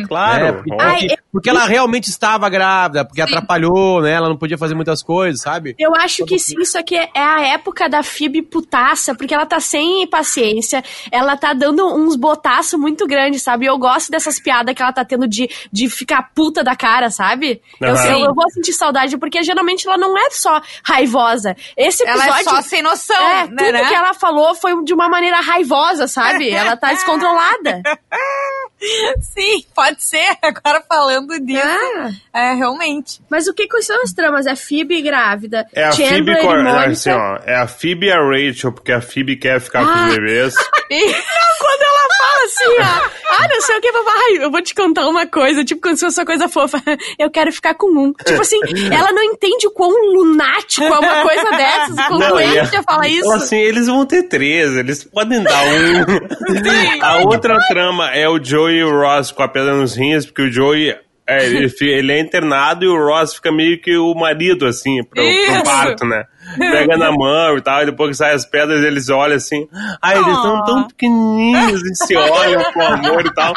Claro. 0.08 0.44
É, 0.46 0.52
porque, 0.52 0.74
ó. 0.74 0.76
Ai, 0.80 0.98
porque- 0.98 1.16
porque 1.34 1.50
ela 1.50 1.64
realmente 1.64 2.08
estava 2.10 2.48
grávida, 2.48 3.04
porque 3.04 3.20
atrapalhou, 3.20 4.02
né? 4.02 4.12
Ela 4.12 4.28
não 4.28 4.36
podia 4.36 4.58
fazer 4.58 4.74
muitas 4.74 5.00
coisas, 5.02 5.40
sabe? 5.40 5.74
Eu 5.78 5.94
acho 5.94 6.24
que 6.24 6.36
sim, 6.38 6.54
isso 6.60 6.76
aqui 6.78 6.96
é 6.96 7.08
a 7.16 7.40
época 7.54 7.88
da 7.88 8.02
Phoebe 8.02 8.42
putaça, 8.42 9.14
porque 9.14 9.32
ela 9.34 9.46
tá 9.46 9.58
sem 9.60 10.06
paciência, 10.08 10.82
ela 11.10 11.36
tá 11.36 11.52
dando 11.52 11.86
uns 11.86 12.16
botaços 12.16 12.78
muito 12.78 13.06
grandes, 13.06 13.42
sabe? 13.42 13.66
Eu 13.66 13.78
gosto 13.78 14.10
dessas 14.10 14.40
piadas 14.40 14.74
que 14.74 14.82
ela 14.82 14.92
tá 14.92 15.04
tendo 15.04 15.26
de, 15.28 15.48
de 15.72 15.88
ficar 15.88 16.30
puta 16.34 16.62
da 16.64 16.74
cara, 16.76 17.10
sabe? 17.10 17.60
Eu, 17.80 17.94
Aham. 17.94 18.18
eu, 18.18 18.34
vou 18.34 18.50
sentir 18.50 18.72
saudade, 18.72 19.16
porque 19.18 19.40
geralmente 19.42 19.86
ela 19.86 19.96
não 19.96 20.16
é 20.18 20.30
só 20.30 20.60
raivosa. 20.84 21.56
Esse 21.76 22.02
Ela 22.06 22.24
episódio. 22.24 22.40
é 22.40 22.44
só 22.50 22.62
sem 22.62 22.82
noção, 22.82 23.16
É, 23.16 23.46
né? 23.48 23.56
tudo 23.56 23.72
né? 23.72 23.88
que 23.88 23.94
ela 23.94 24.14
falou 24.14 24.54
foi 24.54 24.84
de 24.84 24.92
uma 24.94 25.08
maneira 25.08 25.40
raivosa, 25.40 26.06
sabe? 26.08 26.23
Ela 26.60 26.76
tá 26.76 26.92
descontrolada. 26.92 27.82
Sim, 29.20 29.64
pode 29.74 30.02
ser. 30.02 30.28
Agora 30.42 30.82
falando 30.88 31.38
disso. 31.40 31.62
Ah, 31.64 32.10
É, 32.34 32.54
realmente. 32.54 33.20
mas 33.30 33.46
o 33.48 33.54
que, 33.54 33.66
que 33.66 33.82
são 33.82 34.00
as 34.02 34.12
tramas? 34.12 34.46
É 34.46 34.54
Phoebe 34.56 35.00
grávida, 35.02 35.66
É 35.74 35.84
a 35.84 35.92
Phoebe 35.92 36.08
Chandler 36.08 36.40
com 36.42 36.54
e 36.56 36.68
a, 36.68 36.84
assim, 36.86 37.10
ó, 37.10 37.38
é 37.44 37.56
a 37.56 37.66
Phoebe 37.66 38.06
e 38.06 38.12
a 38.12 38.18
Rachel, 38.20 38.72
porque 38.72 38.92
a 38.92 39.00
Phoebe 39.00 39.36
quer 39.36 39.60
ficar 39.60 39.84
com 39.84 39.90
Ah. 39.90 40.06
os 40.08 40.14
bebês. 40.14 40.54
Não, 40.54 40.64
quando 41.58 41.82
ela 41.82 42.08
fala 42.18 42.44
assim, 42.44 42.80
ó, 42.80 43.10
ah, 43.36 43.48
não 43.48 43.60
sei 43.62 43.76
o 43.76 43.80
que, 43.80 43.92
papai, 43.92 44.44
eu 44.44 44.50
vou 44.50 44.62
te 44.62 44.74
contar 44.74 45.06
uma 45.08 45.26
coisa, 45.26 45.64
tipo, 45.64 45.80
quando 45.80 45.96
se 45.96 46.04
fosse 46.04 46.20
uma 46.20 46.26
coisa 46.26 46.48
fofa, 46.48 46.82
eu 47.18 47.30
quero 47.30 47.50
ficar 47.52 47.74
com 47.74 47.86
um. 47.88 48.12
Tipo 48.12 48.40
assim, 48.40 48.58
ela 48.92 49.12
não 49.12 49.22
entende 49.22 49.66
o 49.66 49.70
quão 49.70 49.90
lunático 50.14 50.84
é 50.84 50.98
uma 50.98 51.22
coisa 51.22 51.50
dessas, 51.50 52.06
quão 52.06 52.18
Não, 52.18 52.28
doente 52.30 52.76
é 52.76 52.82
falar 52.82 53.08
isso. 53.08 53.24
Ela, 53.26 53.36
assim, 53.36 53.56
eles 53.56 53.86
vão 53.86 54.04
ter 54.06 54.24
três, 54.24 54.76
eles 54.76 55.04
podem 55.04 55.42
dar 55.42 55.62
um. 55.64 57.02
a 57.02 57.16
outra 57.18 57.56
trama 57.68 58.10
é 58.10 58.28
o 58.28 58.42
Joey 58.42 58.73
e 58.74 58.84
o 58.84 58.90
Ross 58.90 59.30
com 59.30 59.42
a 59.42 59.48
pedra 59.48 59.74
nos 59.74 59.96
rins, 59.96 60.26
porque 60.26 60.42
o 60.42 60.52
Joey 60.52 60.94
é, 61.26 61.46
ele, 61.46 61.72
ele 61.80 62.12
é 62.12 62.20
internado 62.20 62.84
e 62.84 62.88
o 62.88 62.96
Ross 62.96 63.34
fica 63.34 63.50
meio 63.50 63.80
que 63.80 63.96
o 63.96 64.14
marido, 64.14 64.66
assim, 64.66 65.02
pro, 65.04 65.22
pro 65.22 65.64
parto, 65.64 66.04
né? 66.04 66.24
Pega 66.58 66.96
na 66.96 67.10
mão 67.10 67.56
e 67.56 67.62
tal, 67.62 67.82
e 67.82 67.86
depois 67.86 68.10
que 68.10 68.16
saem 68.16 68.34
as 68.34 68.44
pedras, 68.44 68.84
eles 68.84 69.08
olham 69.08 69.36
assim, 69.36 69.66
ah, 70.02 70.12
eles 70.14 70.26
estão 70.26 70.58
Oh. 70.58 70.64
tão 70.64 70.88
pequenininhos 70.88 71.82
e 71.82 71.94
se 71.94 72.16
olham 72.16 72.62
com 72.72 72.82
amor 72.82 73.24
e 73.24 73.34
tal. 73.34 73.54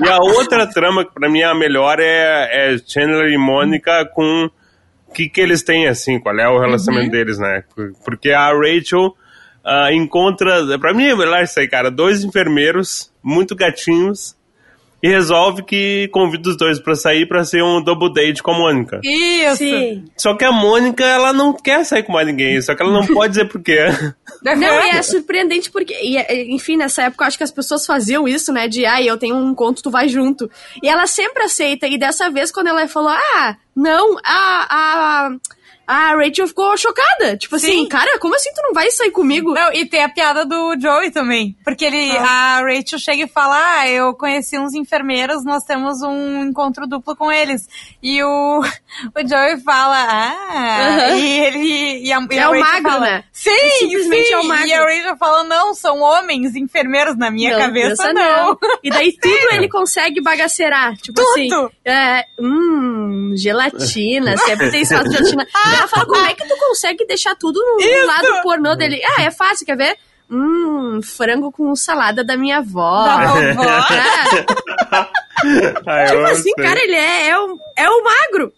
E 0.00 0.08
a 0.08 0.16
outra 0.16 0.66
trama, 0.66 1.04
que 1.04 1.12
pra 1.12 1.28
mim 1.28 1.40
é 1.40 1.44
a 1.44 1.54
melhor, 1.54 1.98
é, 2.00 2.74
é 2.74 2.78
Chandler 2.78 3.30
e 3.30 3.38
Mônica 3.38 4.06
com 4.14 4.50
o 5.06 5.12
que, 5.12 5.28
que 5.28 5.40
eles 5.40 5.62
têm, 5.62 5.86
assim, 5.86 6.18
qual 6.18 6.38
é 6.38 6.48
o 6.48 6.58
relacionamento 6.58 7.10
deles, 7.10 7.38
né? 7.38 7.64
Porque 8.04 8.30
a 8.30 8.50
Rachel 8.52 9.14
ah, 9.62 9.92
encontra, 9.92 10.78
pra 10.78 10.94
mim 10.94 11.04
é 11.06 11.14
melhor 11.14 11.42
isso 11.42 11.60
aí, 11.60 11.68
cara, 11.68 11.90
dois 11.90 12.24
enfermeiros, 12.24 13.12
muito 13.22 13.54
gatinhos, 13.54 14.34
e 15.02 15.08
resolve 15.08 15.62
que 15.62 16.08
convida 16.12 16.50
os 16.50 16.56
dois 16.56 16.78
pra 16.78 16.94
sair 16.94 17.26
pra 17.26 17.44
ser 17.44 17.62
um 17.62 17.82
double 17.82 18.12
date 18.12 18.42
com 18.42 18.52
a 18.52 18.58
Mônica. 18.58 19.00
Isso. 19.02 19.56
Sim. 19.56 20.04
Só 20.16 20.34
que 20.34 20.44
a 20.44 20.52
Mônica, 20.52 21.04
ela 21.04 21.32
não 21.32 21.52
quer 21.52 21.84
sair 21.84 22.02
com 22.02 22.12
mais 22.12 22.26
ninguém, 22.26 22.60
só 22.60 22.74
que 22.74 22.82
ela 22.82 22.92
não 22.92 23.06
pode 23.14 23.30
dizer 23.30 23.46
por 23.46 23.62
quê. 23.62 23.86
Não, 24.42 24.54
e 24.54 24.90
é 24.90 25.02
surpreendente 25.02 25.70
porque, 25.70 25.94
e, 26.02 26.16
é, 26.16 26.50
enfim, 26.50 26.76
nessa 26.76 27.04
época 27.04 27.24
eu 27.24 27.28
acho 27.28 27.38
que 27.38 27.44
as 27.44 27.52
pessoas 27.52 27.86
faziam 27.86 28.28
isso, 28.28 28.52
né? 28.52 28.68
De, 28.68 28.84
ai, 28.84 29.08
eu 29.08 29.16
tenho 29.16 29.36
um 29.36 29.50
encontro, 29.50 29.82
tu 29.82 29.90
vai 29.90 30.08
junto. 30.08 30.50
E 30.82 30.88
ela 30.88 31.06
sempre 31.06 31.42
aceita. 31.42 31.86
E 31.86 31.98
dessa 31.98 32.30
vez, 32.30 32.50
quando 32.52 32.68
ela 32.68 32.86
falou, 32.88 33.10
ah, 33.10 33.56
não, 33.74 34.16
a. 34.24 34.66
a 34.70 35.30
a 35.90 36.14
Rachel 36.14 36.46
ficou 36.46 36.76
chocada. 36.76 37.36
Tipo 37.36 37.56
assim, 37.56 37.72
Sim. 37.82 37.88
cara, 37.88 38.18
como 38.18 38.34
assim 38.36 38.50
tu 38.54 38.62
não 38.62 38.72
vai 38.72 38.90
sair 38.90 39.10
comigo? 39.10 39.52
Não, 39.52 39.72
e 39.72 39.86
tem 39.86 40.04
a 40.04 40.08
piada 40.08 40.44
do 40.46 40.78
Joey 40.80 41.10
também. 41.10 41.56
Porque 41.64 41.84
ele, 41.84 42.16
a 42.18 42.60
Rachel 42.60 42.98
chega 42.98 43.24
e 43.24 43.28
fala: 43.28 43.56
Ah, 43.80 43.88
eu 43.88 44.14
conheci 44.14 44.58
uns 44.58 44.74
enfermeiros, 44.74 45.44
nós 45.44 45.64
temos 45.64 46.00
um 46.02 46.42
encontro 46.44 46.86
duplo 46.86 47.16
com 47.16 47.30
eles. 47.32 47.68
E 48.02 48.22
o, 48.22 48.60
o 49.16 49.28
Joey 49.28 49.60
fala: 49.62 49.96
Ah, 49.96 50.78
Aham. 51.08 51.16
e 51.16 51.40
ele. 51.40 52.06
E 52.06 52.12
a, 52.12 52.20
e 52.30 52.36
É 52.36 52.42
a 52.42 52.50
o 52.50 52.52
Rachel 52.52 52.60
magro, 52.60 52.90
fala, 52.90 53.00
né? 53.00 53.24
Sim, 53.32 53.50
Simplesmente 53.80 54.26
sim. 54.28 54.34
é 54.34 54.38
o 54.38 54.44
magro. 54.44 54.68
E 54.68 54.72
a 54.74 54.82
Rachel 54.84 55.16
fala: 55.16 55.44
Não, 55.44 55.74
são 55.74 56.00
homens 56.00 56.54
enfermeiros 56.54 57.16
na 57.16 57.30
minha 57.30 57.52
Não, 57.52 57.58
cabeça, 57.58 58.02
pensa 58.04 58.12
não. 58.12 58.56
E 58.82 58.90
daí 58.90 59.12
tudo 59.20 59.52
ele 59.52 59.68
consegue 59.68 60.20
bagaceirar. 60.20 60.96
Tipo 60.98 61.14
Tudo. 61.20 61.30
assim, 61.30 61.48
é, 61.84 62.24
hum, 62.38 63.34
gelatina, 63.36 64.36
sempre 64.44 64.70
tem 64.70 64.82
espaço 64.82 65.08
de 65.08 65.16
gelatina. 65.16 65.42
E 65.44 65.79
ela 65.80 65.88
fala, 65.88 66.06
como 66.06 66.24
é 66.26 66.34
que 66.34 66.46
tu 66.46 66.56
consegue 66.56 67.04
deixar 67.06 67.34
tudo 67.36 67.58
no 67.60 67.80
Isso. 67.80 68.06
lado 68.06 68.42
pornô 68.42 68.74
dele? 68.76 69.00
Ah, 69.16 69.22
é 69.22 69.30
fácil, 69.30 69.66
quer 69.66 69.76
ver? 69.76 69.96
Hum, 70.30 71.00
frango 71.02 71.50
com 71.50 71.74
salada 71.74 72.22
da 72.22 72.36
minha 72.36 72.58
avó. 72.58 73.04
Da 73.04 73.26
vovó. 73.26 73.64
É, 74.92 75.74
Ah, 75.86 76.02
eu 76.04 76.08
tipo 76.10 76.22
assim, 76.32 76.52
sei. 76.54 76.64
cara, 76.64 76.78
ele 76.80 76.94
é, 76.94 77.28
é, 77.30 77.38
o, 77.38 77.58
é 77.76 77.88
o 77.88 78.04
magro. 78.04 78.52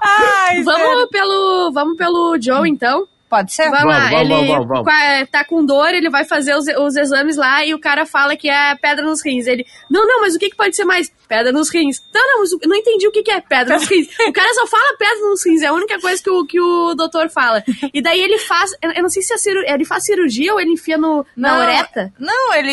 Ai, 0.02 0.64
Vamos 0.64 1.08
pelo, 1.10 1.72
vamos 1.74 1.98
pelo 1.98 2.38
Joe, 2.42 2.70
então. 2.70 3.08
Pode 3.30 3.52
ser? 3.54 3.70
Vamos, 3.70 3.86
lá, 3.88 4.10
Vamos, 4.10 4.20
ele 4.22 4.30
vamos, 4.30 4.48
vamos, 4.48 4.68
vamos. 4.68 4.84
qua- 4.84 5.26
tá 5.32 5.44
com 5.44 5.66
dor, 5.66 5.90
ele 5.94 6.10
vai 6.10 6.24
fazer 6.24 6.56
os, 6.56 6.66
os 6.68 6.96
exames 6.96 7.36
lá 7.36 7.66
e 7.66 7.74
o 7.74 7.80
cara 7.80 8.06
fala 8.06 8.36
que 8.38 8.48
é 8.50 8.76
pedra 8.76 9.04
nos 9.04 9.26
rins. 9.26 9.48
Ele, 9.48 9.66
não, 9.90 10.06
não, 10.08 10.22
mas 10.22 10.36
o 10.36 10.40
que, 10.40 10.50
que 10.50 10.56
pode 10.56 10.76
ser 10.76 10.86
mais? 10.86 11.12
Pedra 11.28 11.52
nos 11.52 11.70
rins. 11.74 12.02
Não, 12.14 12.22
não, 12.22 12.40
mas 12.42 12.52
eu 12.52 12.60
não 12.70 12.76
entendi 12.76 13.08
o 13.08 13.12
que, 13.12 13.24
que 13.24 13.32
é 13.32 13.42
pedra 13.42 13.76
nos 13.76 13.88
rins. 13.88 14.08
O 14.30 14.32
cara 14.32 14.54
só 14.54 14.68
fala 14.68 14.96
pedra 14.98 15.20
nos 15.28 15.46
rins, 15.46 15.62
é 15.64 15.68
a 15.68 15.74
única 15.74 16.00
coisa 16.00 16.22
que 16.22 16.30
o, 16.30 16.46
que 16.46 16.62
o 16.62 16.94
doutor 16.94 17.30
fala. 17.30 17.64
E 17.94 18.02
daí 18.02 18.22
ele 18.22 18.38
faz, 18.38 18.72
eu 18.82 19.02
não 19.02 19.10
sei 19.10 19.24
se 19.24 19.34
é 19.34 19.38
ciru, 19.38 19.60
ele 19.66 19.86
faz 19.86 20.06
cirurgia 20.06 20.54
ou 20.54 20.60
ele 20.62 20.72
enfia 20.74 20.98
no, 20.98 21.26
na 21.36 21.58
Não, 21.58 21.64
ureta. 21.64 22.14
Não, 22.20 22.54
ele. 22.54 22.72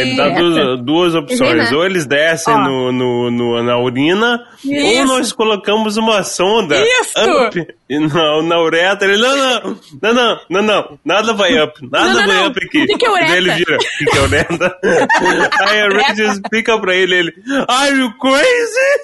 Ele 0.00 0.16
dá 0.16 0.28
duas, 0.30 0.80
duas 0.84 1.14
opções. 1.14 1.70
Ou 1.72 1.84
eles 1.84 2.06
descem 2.06 2.54
no, 2.54 2.90
no, 2.92 3.30
no- 3.30 3.62
na 3.62 3.78
urina, 3.78 4.42
ou 4.64 4.72
Isso. 4.72 5.04
nós 5.06 5.32
colocamos 5.32 5.96
uma 5.98 6.22
sonda 6.22 6.76
Isso. 6.82 7.12
up 7.18 7.66
na, 7.90 8.42
na 8.42 8.60
uretra. 8.62 9.12
Ele, 9.12 9.20
não, 9.22 9.36
não, 9.36 9.80
não, 10.00 10.12
não, 10.14 10.40
não, 10.48 10.62
não, 10.62 10.98
nada 11.04 11.32
vai 11.32 11.60
up, 11.62 11.78
nada 11.90 12.06
Não, 12.06 12.14
não, 12.20 12.26
vai 12.26 12.36
não. 12.36 12.46
up 12.48 12.60
aqui. 12.64 12.82
O 12.82 12.86
que 12.86 12.98
que 12.98 13.06
é? 13.06 13.26
Daí 13.26 13.36
ele 13.36 13.52
vira, 13.54 13.76
o 13.76 13.78
que, 13.78 14.04
que 14.04 14.18
é? 14.18 14.46
Aí 15.68 15.80
a 15.80 15.88
Rachel 15.88 16.32
explica 16.32 16.78
pra 16.78 16.94
ele, 16.94 17.14
ele, 17.14 17.32
are 17.68 17.96
you 17.96 18.12
crazy? 18.18 19.02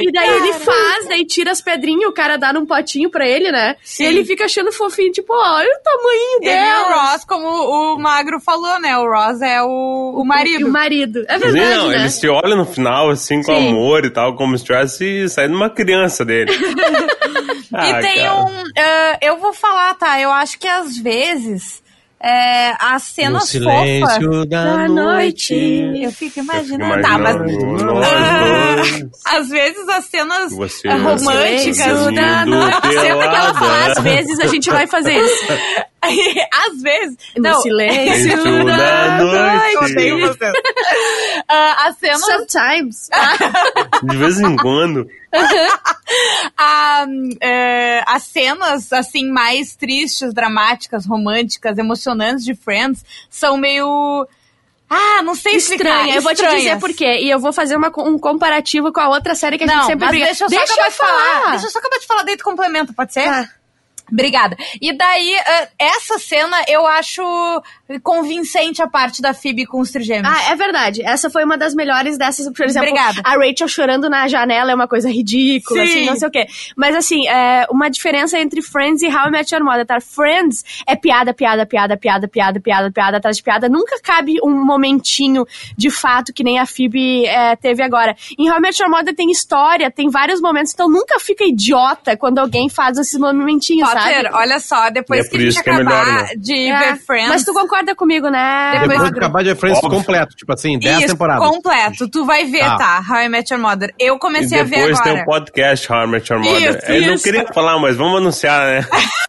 E 0.00 0.12
daí 0.12 0.28
ele 0.28 0.52
faz, 0.54 1.08
daí 1.08 1.24
tira 1.24 1.50
as 1.50 1.60
pedrinhas, 1.60 2.08
o 2.08 2.12
cara 2.12 2.36
dá 2.36 2.52
num 2.52 2.66
potinho 2.66 3.10
pra 3.10 3.26
ele, 3.26 3.50
né? 3.50 3.76
Sim. 3.82 4.04
E 4.04 4.06
ele 4.06 4.24
fica 4.24 4.44
achando 4.44 4.70
fofinho, 4.72 5.10
tipo, 5.12 5.32
ó, 5.32 5.56
olha 5.56 5.68
o 5.68 5.82
tamanho 5.82 6.38
Ele 6.42 6.50
e 6.50 6.80
o. 6.80 7.00
Ross, 7.00 7.24
como 7.24 7.46
o 7.48 7.98
Magro 7.98 8.40
falou, 8.40 8.78
né? 8.80 8.96
O 8.98 9.08
Ross 9.08 9.40
é 9.42 9.62
o, 9.62 10.14
o 10.16 10.24
marido. 10.24 10.66
o 10.66 10.70
marido. 10.70 11.24
É 11.28 11.38
Sim, 11.38 11.52
verdade, 11.52 11.76
não, 11.76 11.88
né? 11.88 11.94
eles 11.96 12.14
se 12.14 12.28
olham 12.28 12.56
no 12.56 12.64
final, 12.66 13.10
assim, 13.10 13.42
com 13.42 13.54
Sim. 13.54 13.68
amor 13.70 14.04
e 14.04 14.10
tal, 14.10 14.36
como 14.36 14.56
se 14.56 14.64
tivesse 14.64 15.28
saindo 15.28 15.56
uma 15.56 15.70
criança 15.70 16.24
dele. 16.24 16.52
Ah, 17.74 17.88
e 17.90 18.00
tem 18.02 18.16
cara. 18.24 18.34
um. 18.44 18.62
eh, 18.76 19.18
eu 19.22 19.36
vou 19.38 19.52
falar, 19.52 19.94
tá? 19.94 20.20
Eu 20.20 20.30
acho 20.32 20.58
que 20.58 20.66
às 20.68 20.96
vezes. 20.98 21.82
eh, 22.20 22.72
as 22.80 23.02
No 23.02 23.08
cenas 23.14 23.42
fofas. 23.42 23.50
silêncio 23.52 24.46
da, 24.46 24.64
Da 24.64 24.88
noite. 24.88 25.54
noite. 25.54 26.02
Eu 26.04 26.12
fico 26.12 26.38
imaginando. 26.40 26.84
Imaginando 26.98 27.02
Tá, 27.02 27.18
mas. 27.18 27.36
dois. 27.36 29.06
às 29.24 29.48
vezes 29.48 29.88
as 29.88 30.04
cenas 30.06 30.52
Você 30.52 30.88
românticas. 30.88 31.76
silêncio 31.76 32.14
da 32.14 32.46
noite. 32.46 32.74
Sempre 32.82 33.28
que 33.28 33.34
ela 33.36 33.54
falar, 33.54 33.80
às 33.82 33.88
lado. 33.96 34.02
vezes 34.02 34.40
a 34.40 34.46
gente 34.46 34.70
vai 34.70 34.86
fazer 34.86 35.12
isso. 35.18 35.44
às 36.06 36.82
vezes. 36.82 37.16
No 37.36 37.42
não, 37.50 37.60
silêncio 37.62 38.36
da 38.64 39.18
noite. 39.18 39.74
noite. 39.74 39.92
odeio 39.92 40.20
você. 40.20 40.52
Ah, 41.48 41.86
as 41.88 41.96
cenas 41.98 42.20
Sometimes. 42.24 43.08
De 44.04 44.16
vez 44.16 44.40
em 44.40 44.56
quando. 44.56 45.06
a, 46.56 47.06
é, 47.40 48.02
as 48.06 48.22
cenas, 48.24 48.92
assim, 48.92 49.30
mais 49.30 49.76
tristes, 49.76 50.32
dramáticas, 50.32 51.06
românticas, 51.06 51.78
emocionantes 51.78 52.44
de 52.44 52.54
Friends 52.54 53.04
são 53.30 53.56
meio. 53.56 54.26
Ah, 54.88 55.22
não 55.22 55.34
sei 55.34 55.56
explicar. 55.56 55.88
Estranha. 55.88 56.14
Eu 56.14 56.22
vou 56.22 56.34
te 56.34 56.46
dizer 56.48 56.78
por 56.78 56.92
quê. 56.94 57.20
E 57.22 57.30
eu 57.30 57.40
vou 57.40 57.52
fazer 57.52 57.76
uma, 57.76 57.92
um 57.98 58.18
comparativo 58.18 58.92
com 58.92 59.00
a 59.00 59.08
outra 59.08 59.34
série 59.34 59.58
que 59.58 59.64
a 59.64 59.66
gente 59.66 59.76
Não, 59.76 59.86
sempre 59.86 60.04
mas 60.04 60.10
briga. 60.10 60.26
deixa 60.26 60.44
eu 60.44 60.50
só 60.50 60.56
acabar 60.56 60.88
de 60.88 60.94
falar. 60.96 61.50
Deixa 61.50 61.66
eu 61.66 61.70
só 61.70 61.78
acabar 61.78 61.98
de 61.98 62.06
falar, 62.06 62.22
daí 62.22 62.36
tu 62.36 62.44
complementa, 62.44 62.92
pode 62.92 63.12
ser? 63.12 63.24
Tá. 63.24 63.48
Obrigada. 64.10 64.56
E 64.80 64.96
daí, 64.96 65.34
eh, 65.34 65.68
essa 65.78 66.18
cena 66.18 66.64
eu 66.68 66.86
acho 66.86 67.22
convincente 68.02 68.82
a 68.82 68.88
parte 68.88 69.22
da 69.22 69.32
Phoebe 69.32 69.64
com 69.66 69.80
os 69.80 69.90
trigêmeos. 69.90 70.26
Ah, 70.34 70.50
é 70.52 70.56
verdade. 70.56 71.02
Essa 71.02 71.30
foi 71.30 71.44
uma 71.44 71.56
das 71.56 71.74
melhores 71.74 72.18
dessas. 72.18 72.50
Por 72.52 72.64
exemplo, 72.66 72.88
Obrigada. 72.88 73.20
a 73.24 73.36
Rachel 73.36 73.68
chorando 73.68 74.08
na 74.10 74.26
janela 74.28 74.72
é 74.72 74.74
uma 74.74 74.88
coisa 74.88 75.08
ridícula, 75.08 75.84
Sim. 75.84 75.88
assim, 75.88 76.06
não 76.06 76.16
sei 76.16 76.28
o 76.28 76.30
quê. 76.30 76.46
Mas, 76.76 76.94
assim, 76.96 77.26
é 77.28 77.66
uma 77.70 77.88
diferença 77.88 78.38
entre 78.38 78.60
Friends 78.62 79.02
e 79.02 79.06
How 79.08 79.28
I 79.28 79.30
Met 79.30 79.54
Your 79.54 79.64
Mother, 79.64 79.86
tá? 79.86 80.00
Friends 80.00 80.64
é 80.86 80.96
piada, 80.96 81.32
piada, 81.32 81.64
piada, 81.66 81.96
piada, 81.96 82.28
piada, 82.28 82.60
piada, 82.60 82.90
piada 82.90 83.16
atrás 83.18 83.36
de 83.36 83.42
piada. 83.42 83.68
Nunca 83.68 84.00
cabe 84.02 84.34
um 84.42 84.64
momentinho 84.64 85.46
de 85.76 85.90
fato 85.90 86.32
que 86.32 86.42
nem 86.42 86.58
a 86.58 86.66
Phoebe 86.66 87.24
é, 87.26 87.54
teve 87.56 87.82
agora. 87.82 88.16
Em 88.38 88.50
How 88.50 88.58
I 88.58 88.60
Met 88.60 88.82
Your 88.82 88.90
Mother 88.90 89.14
tem 89.14 89.30
história, 89.30 89.90
tem 89.90 90.10
vários 90.10 90.40
momentos, 90.40 90.72
então 90.74 90.88
nunca 90.88 91.18
fica 91.20 91.44
idiota 91.44 92.16
quando 92.16 92.38
alguém 92.38 92.68
faz 92.68 92.98
esses 92.98 93.18
momentinhos, 93.18 93.88
sabe? 93.88 94.14
Potter, 94.14 94.30
olha 94.34 94.58
só, 94.60 94.90
depois 94.90 95.26
É 95.26 95.28
que 95.30 95.36
a 95.36 95.40
gente 95.40 95.62
que 95.62 95.70
é 95.70 95.72
acabar 95.72 96.04
melhor, 96.06 96.22
né? 96.22 96.28
de 96.36 96.68
É, 96.68 96.78
ver 96.78 96.96
Friends. 96.98 97.28
Mas 97.28 97.44
tu 97.44 97.52
concorda 97.52 97.75
comigo, 97.96 98.28
né? 98.28 98.70
Depois 98.72 98.88
Depois 98.90 99.10
de 99.12 99.18
acabar 99.18 99.44
de 99.44 99.54
Friends 99.54 99.78
Óbvio. 99.82 99.98
completo, 99.98 100.34
tipo 100.36 100.52
assim, 100.52 100.78
10 100.78 100.98
Isso, 100.98 101.06
temporadas. 101.08 101.46
completo. 101.48 102.08
Tu 102.10 102.24
vai 102.24 102.44
ver, 102.46 102.60
Tá. 102.60 102.76
tá? 102.76 103.04
How 103.08 103.20
I 103.22 103.28
Met 103.28 103.52
Your 103.52 103.62
Mother. 103.62 103.94
Eu 103.98 104.18
comecei 104.18 104.60
a 104.60 104.64
ver 104.64 104.76
depois 104.80 104.98
agora. 105.00 105.14
tem 105.14 105.22
o 105.22 105.24
podcast 105.26 105.92
How 105.92 106.04
I 106.04 106.06
Met 106.06 106.32
Your 106.32 106.42
Mother. 106.42 106.70
Isso, 106.78 106.92
Eu 106.92 107.02
não 107.02 107.14
isso. 107.14 107.24
queria 107.24 107.46
falar, 107.52 107.78
mas 107.78 107.96
vamos 107.96 108.16
anunciar, 108.18 108.60
né? 108.66 108.86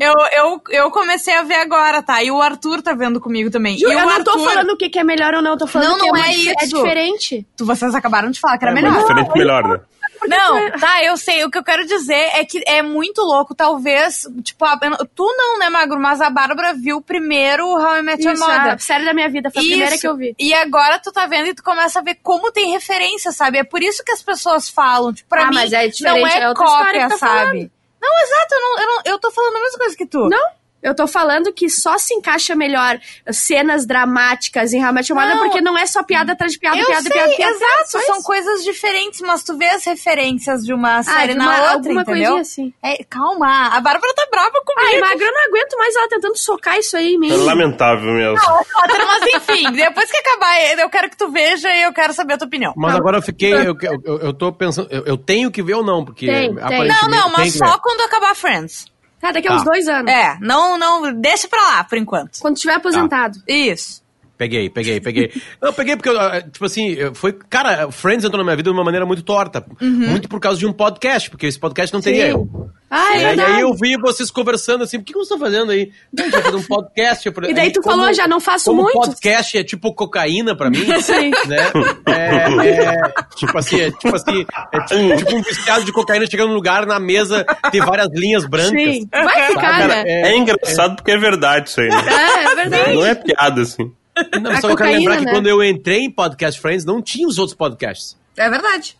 Eu, 0.00 0.14
eu, 0.32 0.60
eu 0.70 0.90
comecei 0.92 1.34
a 1.34 1.42
ver 1.42 1.54
agora, 1.56 2.00
tá? 2.00 2.22
E 2.22 2.30
o 2.30 2.40
Arthur 2.40 2.80
tá 2.80 2.94
vendo 2.94 3.20
comigo 3.20 3.50
também. 3.50 3.76
Ju, 3.76 3.86
e 3.86 3.88
o 3.88 3.92
eu 3.92 4.02
não 4.02 4.08
Arthur, 4.10 4.24
tô 4.24 4.38
falando 4.44 4.70
o 4.70 4.76
que 4.76 4.88
que 4.88 5.00
é 5.00 5.04
melhor 5.04 5.34
ou 5.34 5.42
não, 5.42 5.52
eu 5.52 5.56
tô 5.58 5.66
falando 5.66 5.88
Não, 5.90 5.98
que 5.98 6.06
não 6.06 6.16
é, 6.16 6.20
uma 6.20 6.26
é 6.28 6.30
dif- 6.30 6.48
é 6.60 6.64
isso. 6.64 6.76
diferente. 6.76 7.46
Tu, 7.56 7.66
vocês 7.66 7.92
acabaram 7.92 8.30
de 8.30 8.38
falar 8.38 8.56
que 8.56 8.64
era 8.64 8.70
É, 8.70 8.74
melhor. 8.74 8.92
mas 8.92 9.02
diferente 9.02 9.36
melhor, 9.36 9.66
né? 9.68 9.80
Não, 10.28 10.70
tá, 10.78 11.02
eu 11.04 11.16
sei. 11.16 11.44
O 11.44 11.50
que 11.50 11.58
eu 11.58 11.64
quero 11.64 11.84
dizer 11.86 12.30
é 12.34 12.44
que 12.44 12.62
é 12.66 12.82
muito 12.82 13.20
louco. 13.22 13.54
Talvez, 13.54 14.26
tipo, 14.42 14.64
a, 14.64 14.78
tu 15.14 15.24
não, 15.36 15.58
né, 15.58 15.68
Magro? 15.68 16.00
Mas 16.00 16.20
a 16.20 16.30
Bárbara 16.30 16.74
viu 16.74 17.00
primeiro 17.00 17.66
How 17.66 17.96
I 17.98 18.02
Met 18.02 18.22
Your 18.24 18.34
Isso, 18.34 18.42
Mother. 18.46 18.74
a 18.74 18.78
série 18.78 19.04
da 19.04 19.14
minha 19.14 19.28
vida, 19.28 19.50
foi 19.50 19.62
a 19.62 19.64
primeira 19.64 19.98
que 19.98 20.06
eu 20.08 20.16
vi. 20.16 20.34
E 20.38 20.52
agora 20.54 20.98
tu 20.98 21.12
tá 21.12 21.26
vendo 21.26 21.48
e 21.48 21.54
tu 21.54 21.62
começa 21.62 21.98
a 21.98 22.02
ver 22.02 22.16
como 22.22 22.50
tem 22.52 22.70
referência, 22.72 23.32
sabe? 23.32 23.58
É 23.58 23.64
por 23.64 23.82
isso 23.82 24.02
que 24.04 24.12
as 24.12 24.22
pessoas 24.22 24.68
falam. 24.68 25.12
Tipo, 25.12 25.28
pra 25.28 25.44
Ah, 25.44 25.48
mim, 25.48 25.54
mas 25.54 25.72
é 25.72 25.82
não 25.82 25.88
diferente, 25.90 26.32
é, 26.36 26.40
é 26.40 26.48
outra 26.48 26.64
história 26.64 26.84
cópia, 27.02 27.08
tá 27.08 27.18
sabe? 27.18 27.40
falando. 27.42 27.70
Não, 28.02 28.22
exato, 28.22 28.54
eu, 28.54 28.60
não, 28.60 28.80
eu, 28.80 28.86
não, 28.86 29.02
eu 29.06 29.18
tô 29.18 29.30
falando 29.30 29.56
a 29.56 29.60
mesma 29.60 29.78
coisa 29.78 29.96
que 29.96 30.06
tu. 30.06 30.28
Não, 30.28 30.46
eu 30.84 30.94
tô 30.94 31.06
falando 31.08 31.52
que 31.52 31.68
só 31.68 31.98
se 31.98 32.14
encaixa 32.14 32.54
melhor 32.54 33.00
cenas 33.32 33.84
dramáticas 33.86 34.72
em 34.72 34.84
How 34.84 34.90
I 34.90 34.92
Met 34.92 35.10
Your 35.12 35.20
Mother, 35.20 35.36
Não. 35.36 35.44
porque 35.44 35.60
não 35.60 35.76
é 35.76 35.86
só 35.86 36.02
piada 36.04 36.32
atrás 36.32 36.52
de 36.52 36.58
piada, 36.58 36.76
eu 36.78 36.86
piada, 36.86 37.02
sei, 37.02 37.10
piada, 37.12 37.34
piada. 37.34 37.52
exato, 37.54 37.90
só 37.90 38.00
são 38.02 38.22
coisas 38.22 38.62
diferentes, 38.62 39.20
mas 39.22 39.42
tu 39.42 39.56
vê 39.56 39.66
as 39.70 39.84
referências 39.84 40.62
de 40.64 40.72
uma 40.72 40.98
Ah, 40.98 41.02
série 41.02 41.32
de 41.32 41.38
na 41.38 41.44
uma- 41.46 41.54
outra, 41.54 41.72
alguma 41.72 42.02
entendeu? 42.02 42.32
coisinha 42.34 42.40
assim. 42.42 42.74
É, 42.82 43.02
calma, 43.04 43.68
a 43.68 43.80
Bárbara 43.80 44.12
tá 44.14 44.26
brava 44.30 44.52
comigo. 44.64 44.92
Ai, 44.94 45.00
Magro, 45.00 45.24
eu 45.24 45.32
não 45.32 45.44
aguento 45.48 45.76
mais 45.78 45.96
ela 45.96 46.08
tentando 46.08 46.36
socar 46.38 46.78
isso 46.78 46.96
aí 46.96 47.14
em 47.14 47.18
mim. 47.18 47.32
É 47.32 47.36
lamentável 47.36 48.12
mesmo. 48.12 48.36
Potter, 48.36 49.06
mas 49.06 49.34
enfim, 49.34 49.72
depois 49.72 50.10
que 50.10 50.18
acabar, 50.18 50.60
eu 50.78 50.90
quero 50.90 51.08
que 51.10 51.16
tu 51.16 51.30
veja 51.30 51.74
e 51.74 51.82
eu 51.82 51.92
quero 51.92 52.12
saber 52.12 52.34
a 52.34 52.38
tua 52.38 52.46
opinião. 52.46 52.74
Mas 52.76 52.94
agora 52.94 53.18
eu 53.18 53.22
fiquei. 53.22 53.52
Eu, 53.54 53.74
eu, 53.80 54.18
eu- 54.20 54.34
tô 54.34 54.52
pensando. 54.52 54.88
Eu, 54.90 55.04
eu 55.06 55.16
tenho 55.16 55.50
que 55.50 55.62
ver 55.62 55.74
ou 55.74 55.84
não? 55.84 56.04
Porque 56.04 56.26
Tem, 56.26 56.54
tem. 56.54 56.62
aparentemente. 56.62 57.02
Não, 57.02 57.08
não, 57.08 57.22
tem 57.30 57.32
mas 57.38 57.54
só 57.54 57.78
quando 57.78 58.00
acabar 58.02 58.34
Friends. 58.34 58.86
Tá, 59.24 59.32
daqui 59.32 59.48
a 59.48 59.52
Tá. 59.52 59.56
uns 59.56 59.64
dois 59.64 59.88
anos. 59.88 60.12
É, 60.12 60.36
não, 60.38 60.76
não, 60.76 61.14
deixa 61.14 61.48
pra 61.48 61.58
lá, 61.62 61.84
por 61.84 61.96
enquanto. 61.96 62.38
Quando 62.40 62.56
tiver 62.58 62.74
aposentado. 62.74 63.42
Isso. 63.48 64.03
Peguei, 64.36 64.68
peguei, 64.68 65.00
peguei. 65.00 65.30
Não, 65.62 65.68
eu 65.68 65.72
peguei 65.72 65.96
porque, 65.96 66.08
ah, 66.10 66.42
tipo 66.42 66.64
assim, 66.64 66.96
foi. 67.14 67.32
Cara, 67.48 67.90
Friends 67.92 68.24
entrou 68.24 68.38
na 68.38 68.44
minha 68.44 68.56
vida 68.56 68.70
de 68.70 68.76
uma 68.76 68.84
maneira 68.84 69.06
muito 69.06 69.22
torta. 69.22 69.64
Muito 69.80 70.28
por 70.28 70.40
causa 70.40 70.58
de 70.58 70.66
um 70.66 70.72
podcast, 70.72 71.30
porque 71.30 71.46
esse 71.46 71.58
podcast 71.58 71.94
não 71.94 72.00
teria 72.00 72.28
eu. 72.28 72.70
Ah, 72.90 73.14
é 73.14 73.16
É, 73.16 73.20
e 73.20 73.24
verdade. 73.26 73.52
aí 73.52 73.60
eu 73.62 73.74
vi 73.74 73.96
vocês 73.96 74.30
conversando 74.30 74.84
assim, 74.84 74.98
o 74.98 75.00
que 75.02 75.12
que 75.12 75.18
vocês 75.18 75.24
estão 75.30 75.38
fazendo 75.38 75.70
aí? 75.72 75.90
Não, 76.12 76.30
tô 76.30 76.36
fazendo 76.38 76.58
um 76.58 76.62
podcast. 76.62 77.26
Eu 77.26 77.32
falei, 77.34 77.50
E 77.50 77.54
daí 77.54 77.72
tu 77.72 77.80
como- 77.80 77.96
falou, 77.96 78.12
já 78.12 78.28
não 78.28 78.38
faço 78.40 78.66
como 78.66 78.82
muito. 78.82 78.92
podcast 78.94 79.58
é 79.58 79.64
tipo 79.64 79.92
cocaína 79.94 80.56
pra 80.56 80.68
mim, 80.70 80.84
Sim. 81.02 81.30
né? 81.48 81.72
É, 82.06 82.68
é, 82.68 83.02
tipo 83.36 83.56
assim, 83.58 83.80
é 83.80 83.90
tipo 83.90 84.14
assim, 84.14 84.44
é 84.72 84.80
tipo, 84.84 85.16
tipo 85.16 85.36
um 85.36 85.42
viciado 85.42 85.84
de 85.84 85.92
cocaína 85.92 86.26
chegando 86.26 86.48
num 86.50 86.54
lugar, 86.54 86.86
na 86.86 87.00
mesa 87.00 87.44
tem 87.72 87.80
várias 87.80 88.08
linhas 88.12 88.44
brancas. 88.46 88.70
Sim. 88.70 89.08
Vai 89.12 89.46
ficar, 89.48 89.88
né? 89.88 90.02
é, 90.06 90.36
engraçado 90.36 90.96
porque 90.96 91.10
é 91.12 91.18
verdade 91.18 91.68
isso 91.70 91.80
aí. 91.80 91.88
Né? 91.88 91.96
É, 92.08 92.44
é 92.44 92.54
verdade. 92.54 92.94
Não 92.94 93.06
é 93.06 93.14
piada, 93.14 93.62
assim. 93.62 93.92
Não, 94.40 94.50
A 94.52 94.60
só 94.60 94.68
que 94.68 94.72
eu 94.74 94.76
quero 94.76 94.90
cocaína, 94.90 94.98
lembrar 94.98 95.18
que 95.18 95.24
né? 95.24 95.32
quando 95.32 95.46
eu 95.48 95.62
entrei 95.64 96.00
em 96.00 96.10
Podcast 96.10 96.60
Friends, 96.60 96.84
não 96.84 97.02
tinha 97.02 97.26
os 97.26 97.38
outros 97.38 97.56
podcasts. 97.56 98.16
É 98.36 98.48
verdade. 98.48 98.96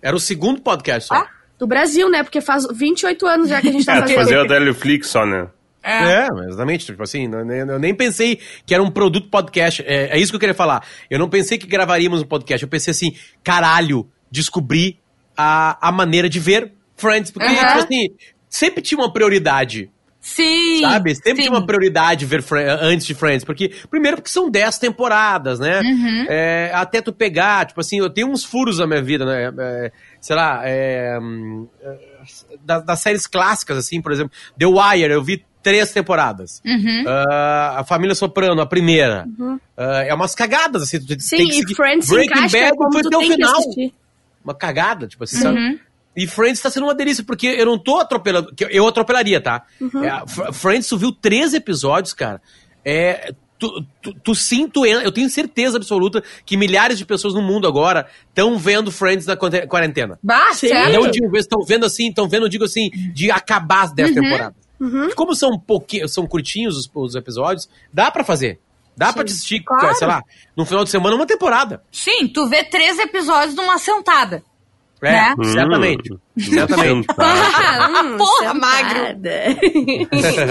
Era 0.00 0.14
o 0.16 0.20
segundo 0.20 0.60
podcast 0.60 1.08
só. 1.08 1.14
Ah, 1.14 1.28
Do 1.58 1.66
Brasil, 1.66 2.08
né? 2.10 2.22
Porque 2.22 2.40
faz 2.40 2.66
28 2.72 3.26
anos 3.26 3.48
já 3.48 3.60
que 3.60 3.68
a 3.68 3.72
gente 3.72 3.84
tá 3.86 3.94
É, 3.96 4.00
fazendo. 4.00 4.16
fazia 4.16 4.42
o 4.42 4.46
Teleflix 4.46 5.08
só, 5.08 5.24
né? 5.24 5.48
É, 5.84 6.26
exatamente. 6.46 6.86
Tipo 6.86 7.02
assim, 7.02 7.28
eu 7.32 7.78
nem- 7.78 7.94
pensei 7.94 8.38
que 8.66 8.72
era 8.74 8.82
um 8.82 8.90
produto 8.90 9.28
podcast. 9.30 9.82
É, 9.86 10.16
é 10.16 10.18
isso 10.18 10.30
que 10.32 10.36
eu 10.36 10.40
queria 10.40 10.54
falar. 10.54 10.84
Eu 11.10 11.18
não 11.18 11.28
pensei 11.28 11.58
que 11.58 11.66
gravaríamos 11.66 12.20
um 12.22 12.26
podcast. 12.26 12.62
Eu 12.62 12.68
pensei 12.68 12.90
assim, 12.92 13.16
caralho, 13.42 14.08
descobri 14.30 14.98
a, 15.36 15.88
a 15.88 15.90
maneira 15.92 16.28
de 16.28 16.38
ver 16.40 16.72
Friends. 16.96 17.30
Porque, 17.32 17.48
tipo 17.48 17.78
assim, 17.78 18.08
sempre 18.48 18.80
tinha 18.82 18.98
uma 18.98 19.12
prioridade. 19.12 19.90
Sim. 20.22 20.80
Sabe? 20.82 21.16
Sempre 21.16 21.30
sim. 21.30 21.42
tinha 21.42 21.50
uma 21.50 21.66
prioridade 21.66 22.24
ver 22.24 22.44
antes 22.80 23.04
de 23.04 23.12
Friends. 23.12 23.44
Porque, 23.44 23.72
primeiro, 23.90 24.18
porque 24.18 24.30
são 24.30 24.48
10 24.48 24.78
temporadas, 24.78 25.58
né? 25.58 25.80
Uhum. 25.80 26.26
É, 26.28 26.70
até 26.72 27.02
tu 27.02 27.12
pegar, 27.12 27.66
tipo 27.66 27.80
assim, 27.80 27.98
eu 27.98 28.08
tenho 28.08 28.28
uns 28.28 28.44
furos 28.44 28.78
na 28.78 28.86
minha 28.86 29.02
vida, 29.02 29.26
né? 29.26 29.52
É, 29.58 29.92
sei 30.20 30.36
lá, 30.36 30.62
é, 30.64 31.18
hum, 31.20 31.66
é, 31.82 31.98
das, 32.64 32.86
das 32.86 33.00
séries 33.00 33.26
clássicas, 33.26 33.76
assim, 33.76 34.00
por 34.00 34.12
exemplo, 34.12 34.32
The 34.56 34.64
Wire, 34.66 35.12
eu 35.12 35.24
vi 35.24 35.44
três 35.60 35.92
temporadas. 35.92 36.62
Uhum. 36.64 37.04
Ah, 37.06 37.80
a 37.80 37.84
Família 37.84 38.14
Soprano, 38.14 38.60
a 38.60 38.66
primeira. 38.66 39.26
Ah, 39.76 40.04
é 40.04 40.14
umas 40.14 40.36
cagadas, 40.36 40.84
assim. 40.84 41.00
Tu 41.00 41.06
tem 41.08 41.18
Sim, 41.18 41.48
que 41.48 41.72
e. 41.72 41.74
Friends 41.74 42.06
se 42.06 42.14
Breaking 42.14 42.32
encaixa 42.32 42.58
Bad 42.58 42.76
foi 42.92 43.00
até 43.00 43.16
o 43.16 43.20
tem 43.20 43.32
final. 43.32 43.60
Uma 44.44 44.54
cagada, 44.54 45.06
tipo 45.08 45.24
assim, 45.24 45.36
Uhum. 45.36 45.42
sabe? 45.42 45.80
E 46.16 46.26
Friends 46.26 46.60
tá 46.60 46.70
sendo 46.70 46.84
uma 46.84 46.94
delícia, 46.94 47.24
porque 47.24 47.46
eu 47.46 47.64
não 47.66 47.78
tô 47.78 47.98
atropelando. 47.98 48.52
Eu 48.70 48.86
atropelaria, 48.86 49.40
tá? 49.40 49.62
Uhum. 49.80 50.04
É, 50.04 50.22
Fr- 50.26 50.52
Friends, 50.52 50.88
tu 50.88 50.98
viu 50.98 51.10
três 51.12 51.54
episódios, 51.54 52.12
cara. 52.12 52.40
É. 52.84 53.34
Tu, 53.58 53.84
tu, 54.02 54.12
tu 54.24 54.34
sim, 54.34 54.66
tu 54.68 54.84
en- 54.84 55.04
eu 55.04 55.12
tenho 55.12 55.30
certeza 55.30 55.76
absoluta 55.76 56.20
que 56.44 56.56
milhares 56.56 56.98
de 56.98 57.06
pessoas 57.06 57.32
no 57.32 57.40
mundo 57.40 57.68
agora 57.68 58.08
estão 58.28 58.58
vendo 58.58 58.90
Friends 58.90 59.24
na 59.24 59.36
quarentena. 59.36 60.18
Sério? 60.52 61.00
Não 61.00 61.08
digo, 61.08 61.36
estão 61.36 61.62
vendo 61.64 61.86
assim, 61.86 62.08
estão 62.08 62.28
vendo, 62.28 62.46
eu 62.46 62.48
digo 62.48 62.64
assim, 62.64 62.90
de 63.14 63.30
acabar 63.30 63.82
as 63.84 63.92
10 63.94 64.08
Uhum. 64.08 64.14
temporadas. 64.22 64.54
Como 65.14 65.32
são 65.36 65.56
pouquinhos, 65.56 66.12
são 66.12 66.26
curtinhos 66.26 66.76
os, 66.76 66.90
os 66.92 67.14
episódios, 67.14 67.68
dá 67.92 68.10
pra 68.10 68.24
fazer. 68.24 68.58
Dá 68.96 69.12
pra 69.12 69.22
assistir, 69.22 69.60
claro. 69.62 69.94
sei 69.94 70.08
lá, 70.08 70.22
no 70.56 70.66
final 70.66 70.82
de 70.82 70.90
semana 70.90 71.14
uma 71.14 71.24
temporada. 71.24 71.82
Sim, 71.92 72.26
tu 72.26 72.48
vê 72.48 72.64
três 72.64 72.98
episódios 72.98 73.54
numa 73.54 73.78
sentada. 73.78 74.42
É, 75.02 75.10
Né? 75.10 75.34
certamente. 75.52 76.12
Hum, 76.12 76.18
certamente. 76.38 77.06
fantástico. 77.06 77.62
Hum, 78.02 78.16
Porra, 78.16 78.52
sentada. 78.52 79.56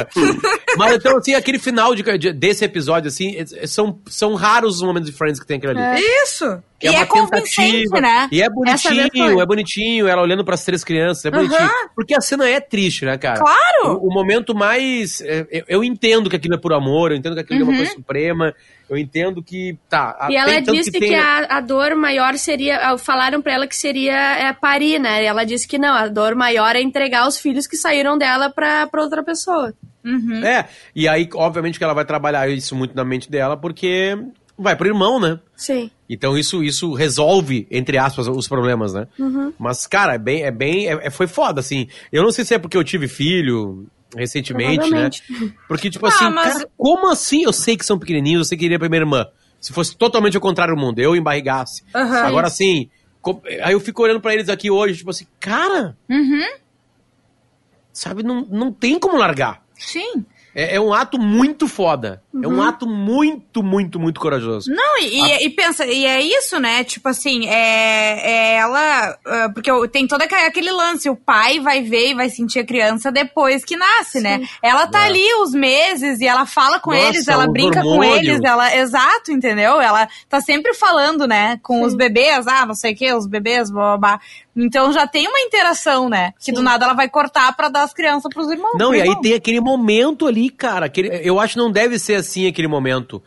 Mas 0.77 0.95
então, 0.95 1.17
assim, 1.17 1.33
aquele 1.33 1.59
final 1.59 1.93
de, 1.95 2.03
de- 2.17 2.33
desse 2.33 2.63
episódio, 2.65 3.07
assim, 3.07 3.35
é- 3.37 3.67
são, 3.67 3.99
são 4.07 4.35
raros 4.35 4.75
os 4.77 4.81
momentos 4.81 5.09
de 5.09 5.15
Friends 5.15 5.39
que 5.39 5.45
tem 5.45 5.57
aquilo 5.57 5.77
ali. 5.77 6.01
Isso. 6.23 6.61
Que 6.79 6.87
e 6.87 6.95
é 6.95 6.97
uma 6.99 7.05
convincente, 7.05 7.83
tentativa. 7.89 8.01
né? 8.01 8.27
E 8.31 8.41
é 8.41 8.49
bonitinho, 8.49 9.39
é 9.39 9.45
bonitinho, 9.45 10.07
ela 10.07 10.21
olhando 10.23 10.43
pras 10.43 10.63
três 10.65 10.83
crianças, 10.83 11.23
é 11.25 11.29
bonitinho. 11.31 11.59
Aham. 11.59 11.89
Porque 11.95 12.15
a 12.15 12.21
cena 12.21 12.47
é 12.49 12.59
triste, 12.59 13.05
né, 13.05 13.17
cara? 13.19 13.39
Claro. 13.39 13.99
O, 14.01 14.07
o 14.07 14.13
momento 14.13 14.55
mais. 14.55 15.21
é, 15.21 15.45
Eu, 15.51 15.63
eu 15.67 15.83
entendo 15.83 16.27
que 16.29 16.35
aquilo 16.35 16.55
é 16.55 16.57
por 16.57 16.73
amor, 16.73 17.11
eu 17.11 17.17
entendo 17.17 17.35
que 17.35 17.41
aquilo 17.41 17.59
é 17.59 17.63
uma 17.63 17.71
Uhum. 17.71 17.77
coisa 17.77 17.91
suprema, 17.91 18.55
eu 18.89 18.97
entendo 18.97 19.43
que. 19.43 19.77
Tá. 19.87 20.17
a- 20.19 20.31
E 20.31 20.35
ela 20.35 20.59
disse 20.59 20.91
que, 20.91 20.99
tem- 20.99 21.15
a, 21.19 21.57
a 21.57 21.61
dor 21.61 21.93
maior 21.95 22.35
seria. 22.35 22.77
ah, 22.77 22.97
Falaram 22.97 23.43
pra 23.43 23.53
ela 23.53 23.67
que 23.67 23.75
seria 23.75 24.13
é, 24.15 24.51
parir, 24.51 24.97
né? 24.99 25.21
E 25.23 25.27
ela 25.27 25.43
disse 25.43 25.67
que 25.67 25.70
não, 25.77 25.93
a 25.93 26.07
dor 26.07 26.35
maior 26.35 26.75
é 26.75 26.81
entregar 26.81 27.27
os 27.27 27.37
filhos 27.39 27.67
que 27.67 27.77
saíram 27.77 28.17
dela 28.17 28.49
pra, 28.49 28.87
pra 28.87 29.01
outra 29.01 29.23
pessoa. 29.23 29.73
Uhum. 30.03 30.43
É, 30.43 30.67
e 30.95 31.07
aí, 31.07 31.29
obviamente, 31.35 31.77
que 31.77 31.83
ela 31.83 31.93
vai 31.93 32.05
trabalhar 32.05 32.49
isso 32.49 32.75
muito 32.75 32.95
na 32.95 33.03
mente 33.05 33.29
dela, 33.29 33.55
porque 33.55 34.17
vai 34.57 34.75
pro 34.75 34.87
irmão, 34.87 35.19
né? 35.19 35.39
Sim. 35.55 35.89
Então 36.09 36.37
isso, 36.37 36.63
isso 36.63 36.93
resolve, 36.93 37.67
entre 37.71 37.97
aspas, 37.97 38.27
os 38.27 38.47
problemas, 38.47 38.93
né? 38.93 39.07
Uhum. 39.19 39.53
Mas, 39.59 39.85
cara, 39.87 40.15
é 40.15 40.17
bem, 40.17 40.43
é 40.43 40.51
bem. 40.51 40.87
é- 40.87 41.07
é- 41.07 41.09
foi 41.09 41.27
foda, 41.27 41.59
assim. 41.59 41.87
Eu 42.11 42.23
não 42.23 42.31
sei 42.31 42.43
se 42.45 42.53
é 42.53 42.59
porque 42.59 42.75
eu 42.77 42.83
tive 42.83 43.07
filho 43.07 43.85
recentemente, 44.15 44.89
né? 44.89 45.09
Porque, 45.67 45.89
tipo 45.89 46.05
Ah, 46.05 46.09
assim, 46.09 46.29
mas- 46.29 46.53
cara, 46.53 46.69
como 46.77 47.09
assim? 47.09 47.43
Eu 47.43 47.53
sei 47.53 47.77
que 47.77 47.85
são 47.85 47.97
pequenininhos, 47.97 48.39
eu 48.41 48.45
sei 48.45 48.57
que 48.57 48.65
iria 48.65 48.77
pra 48.79 48.89
minha 48.89 49.01
irmã. 49.01 49.25
Se 49.59 49.71
fosse 49.71 49.95
totalmente 49.95 50.35
ao 50.35 50.41
contrário 50.41 50.75
do 50.75 50.81
mundo, 50.81 50.99
eu 50.99 51.15
embarrigasse. 51.15 51.83
Aham. 51.93 52.23
Agora, 52.25 52.47
assim, 52.47 52.89
aí 53.63 53.73
eu 53.73 53.79
fico 53.79 54.01
olhando 54.03 54.19
pra 54.21 54.33
eles 54.33 54.49
aqui 54.49 54.69
hoje, 54.71 54.97
tipo 54.97 55.09
assim, 55.11 55.27
cara, 55.39 55.97
Uhum. 56.09 56.57
sabe, 57.93 58.23
não, 58.23 58.41
não 58.45 58.71
tem 58.71 58.99
como 58.99 59.17
largar. 59.17 59.63
Sim. 59.77 60.25
É, 60.53 60.75
é 60.75 60.81
um 60.81 60.93
ato 60.93 61.17
muito 61.19 61.67
foda. 61.67 62.21
É 62.33 62.47
Uhum. 62.47 62.57
um 62.57 62.61
ato 62.61 62.85
muito, 62.87 63.63
muito, 63.63 63.99
muito 63.99 64.19
corajoso. 64.19 64.69
Não, 64.69 64.97
e, 64.99 65.19
e- 65.21 65.45
e 65.45 65.49
pensa, 65.49 65.85
e 65.85 66.05
é 66.05 66.19
isso, 66.21 66.59
né? 66.59 66.83
Tipo 66.83 67.07
assim, 67.09 67.47
é, 67.47 68.19
é 68.31 68.55
ela. 68.57 69.17
ah, 69.25 69.49
porque 69.53 69.71
o- 69.71 69.87
tem 69.87 70.07
todo 70.07 70.21
aquele- 70.21 70.71
lance, 70.71 71.09
o 71.09 71.15
pai 71.15 71.59
vai 71.59 71.81
ver 71.81 72.11
e 72.11 72.13
vai 72.13 72.29
sentir 72.29 72.59
a 72.59 72.65
criança 72.65 73.11
depois 73.11 73.63
que 73.65 73.75
nasce, 73.77 74.19
né? 74.21 74.41
Ela 74.61 74.87
tá 74.87 75.03
É. 75.03 75.07
ali 75.07 75.33
os 75.41 75.51
meses 75.53 76.19
e 76.19 76.27
ela 76.27 76.45
fala 76.45 76.79
com 76.79 76.91
Nossa, 76.91 77.07
eles, 77.07 77.27
ela 77.27 77.47
brinca 77.47 77.81
com 77.81 77.87
hormônios. 77.89 78.27
eles, 78.27 78.41
ela. 78.43 78.75
Exato, 78.75 79.31
entendeu? 79.31 79.79
Ela 79.81 80.07
tá 80.29 80.41
sempre 80.41 80.73
falando, 80.73 81.27
né? 81.27 81.59
Com 81.63 81.81
os 81.83 81.93
bebês, 81.95 82.47
ah, 82.47 82.65
não 82.65 82.75
sei 82.75 82.93
o 82.93 82.95
que, 82.95 83.13
os 83.13 83.25
bebês, 83.27 83.69
blá, 83.71 83.97
blá, 83.97 83.97
blá. 83.97 84.21
Então 84.55 84.91
já 84.91 85.07
tem 85.07 85.27
uma 85.27 85.39
interação, 85.39 86.09
né? 86.09 86.33
Que 86.39 86.51
do 86.51 86.61
nada 86.61 86.85
ela 86.85 86.93
vai 86.93 87.09
cortar 87.09 87.55
pra 87.55 87.69
dar 87.69 87.83
as 87.83 87.93
crianças 87.93 88.29
pros 88.33 88.49
irmãos. 88.51 88.77
Não, 88.77 88.89
pro 88.89 88.97
e 88.97 89.01
aí 89.01 89.21
tem 89.21 89.33
aquele 89.33 89.61
momento 89.61 90.27
ali, 90.27 90.49
cara. 90.49 90.87
Aquele, 90.87 91.09
eu 91.23 91.39
acho 91.39 91.53
que 91.53 91.59
não 91.59 91.71
deve 91.71 91.97
ser 91.97 92.15
assim 92.15 92.47
aquele 92.47 92.67
momento. 92.67 93.21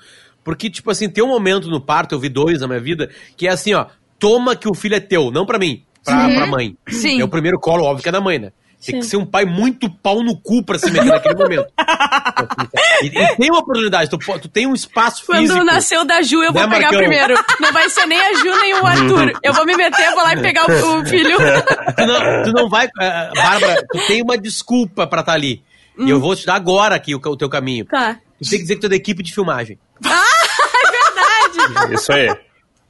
Porque, 0.45 0.69
tipo 0.69 0.91
assim, 0.91 1.09
tem 1.09 1.25
um 1.25 1.29
momento 1.29 1.69
no 1.69 1.81
parto, 1.81 2.15
eu 2.15 2.21
vi 2.21 2.29
dois 2.29 2.61
na 2.61 2.69
minha 2.69 2.81
vida, 2.81 3.11
que 3.37 3.49
é 3.49 3.51
assim, 3.51 3.73
ó, 3.73 3.87
toma 4.19 4.55
que 4.55 4.69
o 4.69 4.75
filho 4.75 4.95
é 4.95 5.01
teu, 5.01 5.31
não 5.31 5.47
pra 5.47 5.59
mim, 5.59 5.83
pra, 6.05 6.29
pra 6.29 6.47
mãe. 6.47 6.77
Sim. 6.87 7.21
É 7.21 7.25
o 7.25 7.29
primeiro 7.29 7.59
colo, 7.59 7.85
óbvio 7.85 8.03
que 8.03 8.09
é 8.11 8.13
da 8.13 8.21
mãe, 8.21 8.39
né? 8.39 8.53
Tem 8.85 9.01
que 9.01 9.07
ser 9.07 9.17
um 9.17 9.25
pai 9.27 9.45
muito 9.45 9.89
pau 9.91 10.23
no 10.23 10.37
cu 10.37 10.63
pra 10.63 10.79
se 10.79 10.91
meter 10.91 11.07
naquele 11.07 11.35
momento. 11.37 11.67
E, 13.03 13.07
e 13.07 13.37
tem 13.37 13.51
uma 13.51 13.59
oportunidade, 13.61 14.09
tu, 14.11 14.19
tu 14.39 14.49
tem 14.49 14.67
um 14.67 14.75
espaço 14.75 15.25
Quando 15.27 15.41
físico. 15.41 15.65
nasceu 15.65 16.05
da 16.05 16.23
Ju, 16.23 16.43
eu 16.43 16.53
vou 16.53 16.63
Né, 16.63 16.69
pegar 16.69 16.93
Marcão? 16.93 16.99
primeiro. 17.01 17.35
Não 17.61 17.73
vai 17.73 17.89
ser 17.91 18.07
nem 18.07 18.21
a 18.21 18.35
Ju 18.35 18.45
nem 18.61 18.75
o 18.75 18.87
Arthur. 18.87 19.33
Eu 19.43 19.53
vou 19.53 19.67
me 19.67 19.77
meter, 19.77 20.11
vou 20.13 20.23
lá 20.23 20.33
e 20.35 20.41
pegar 20.41 20.69
o, 20.71 21.01
o 21.01 21.05
filho. 21.07 21.37
Tu 21.97 22.07
não, 22.07 22.43
tu 22.45 22.53
não 22.53 22.69
vai. 22.69 22.87
eh, 23.01 23.31
Bárbara, 23.35 23.85
tu 23.91 24.07
tem 24.07 24.23
uma 24.23 24.37
desculpa 24.39 25.07
pra 25.07 25.21
estar 25.21 25.33
ali. 25.33 25.63
E 25.99 26.09
eu 26.11 26.21
vou 26.21 26.35
te 26.37 26.45
dar 26.47 26.55
agora 26.55 26.95
aqui 26.95 27.15
o, 27.15 27.21
o 27.25 27.37
teu 27.37 27.49
caminho. 27.49 27.85
Tá. 27.87 28.15
Tu 28.43 28.49
tem 28.51 28.59
que 28.59 28.63
dizer 28.65 28.75
que 28.77 28.81
tu 28.81 28.87
é 28.87 28.91
da 28.91 28.97
equipe 28.97 29.23
de 29.23 29.33
filmagem. 29.33 29.79
Isso 31.93 32.13
aí. 32.13 32.29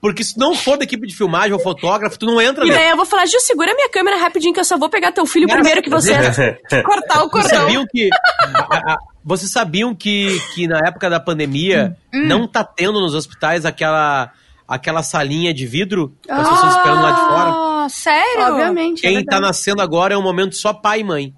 Porque 0.04 0.22
se 0.22 0.38
não 0.38 0.54
for 0.54 0.76
da 0.76 0.84
equipe 0.84 1.06
de 1.06 1.16
filmagem 1.16 1.54
ou 1.54 1.58
fotógrafo, 1.58 2.18
tu 2.18 2.26
não 2.26 2.38
entra 2.38 2.66
E 2.66 2.68
né? 2.68 2.74
daí 2.74 2.90
eu 2.90 2.96
vou 2.96 3.06
falar, 3.06 3.24
Ju, 3.24 3.40
segura 3.40 3.72
minha 3.74 3.88
câmera 3.88 4.18
rapidinho 4.18 4.52
que 4.52 4.60
eu 4.60 4.64
só 4.64 4.76
vou 4.76 4.90
pegar 4.90 5.12
teu 5.12 5.24
filho 5.24 5.48
primeiro 5.48 5.80
que 5.80 5.88
você. 5.88 6.12
Cortar 6.84 7.24
o 7.24 7.30
Vocês 7.30 7.44
cordão. 7.44 7.60
sabiam 7.62 7.86
que. 7.90 8.10
a- 8.54 8.92
a- 8.92 8.98
vocês 9.24 9.50
sabiam 9.50 9.94
que, 9.94 10.38
que 10.54 10.68
na 10.68 10.78
época 10.86 11.08
da 11.08 11.18
pandemia 11.18 11.96
Hum. 12.12 12.26
não 12.26 12.46
tá 12.46 12.62
tendo 12.62 13.00
nos 13.00 13.14
hospitais 13.14 13.64
aquela, 13.64 14.30
aquela 14.68 15.02
salinha 15.02 15.54
de 15.54 15.66
vidro 15.66 16.14
com 16.26 16.34
as 16.34 16.48
pessoas 16.50 16.76
esperando 16.76 17.00
lá 17.02 17.10
de 17.12 17.20
fora? 17.20 17.50
Ah, 17.50 17.86
sério? 17.88 18.42
Obviamente. 18.52 18.98
é 18.98 19.08
Quem 19.08 19.14
tá 19.14 19.20
verdade. 19.36 19.40
nascendo 19.42 19.80
agora 19.80 20.12
é 20.12 20.18
um 20.18 20.22
momento 20.22 20.54
só 20.54 20.74
pai 20.74 21.00
e 21.00 21.04
mãe. 21.04 21.34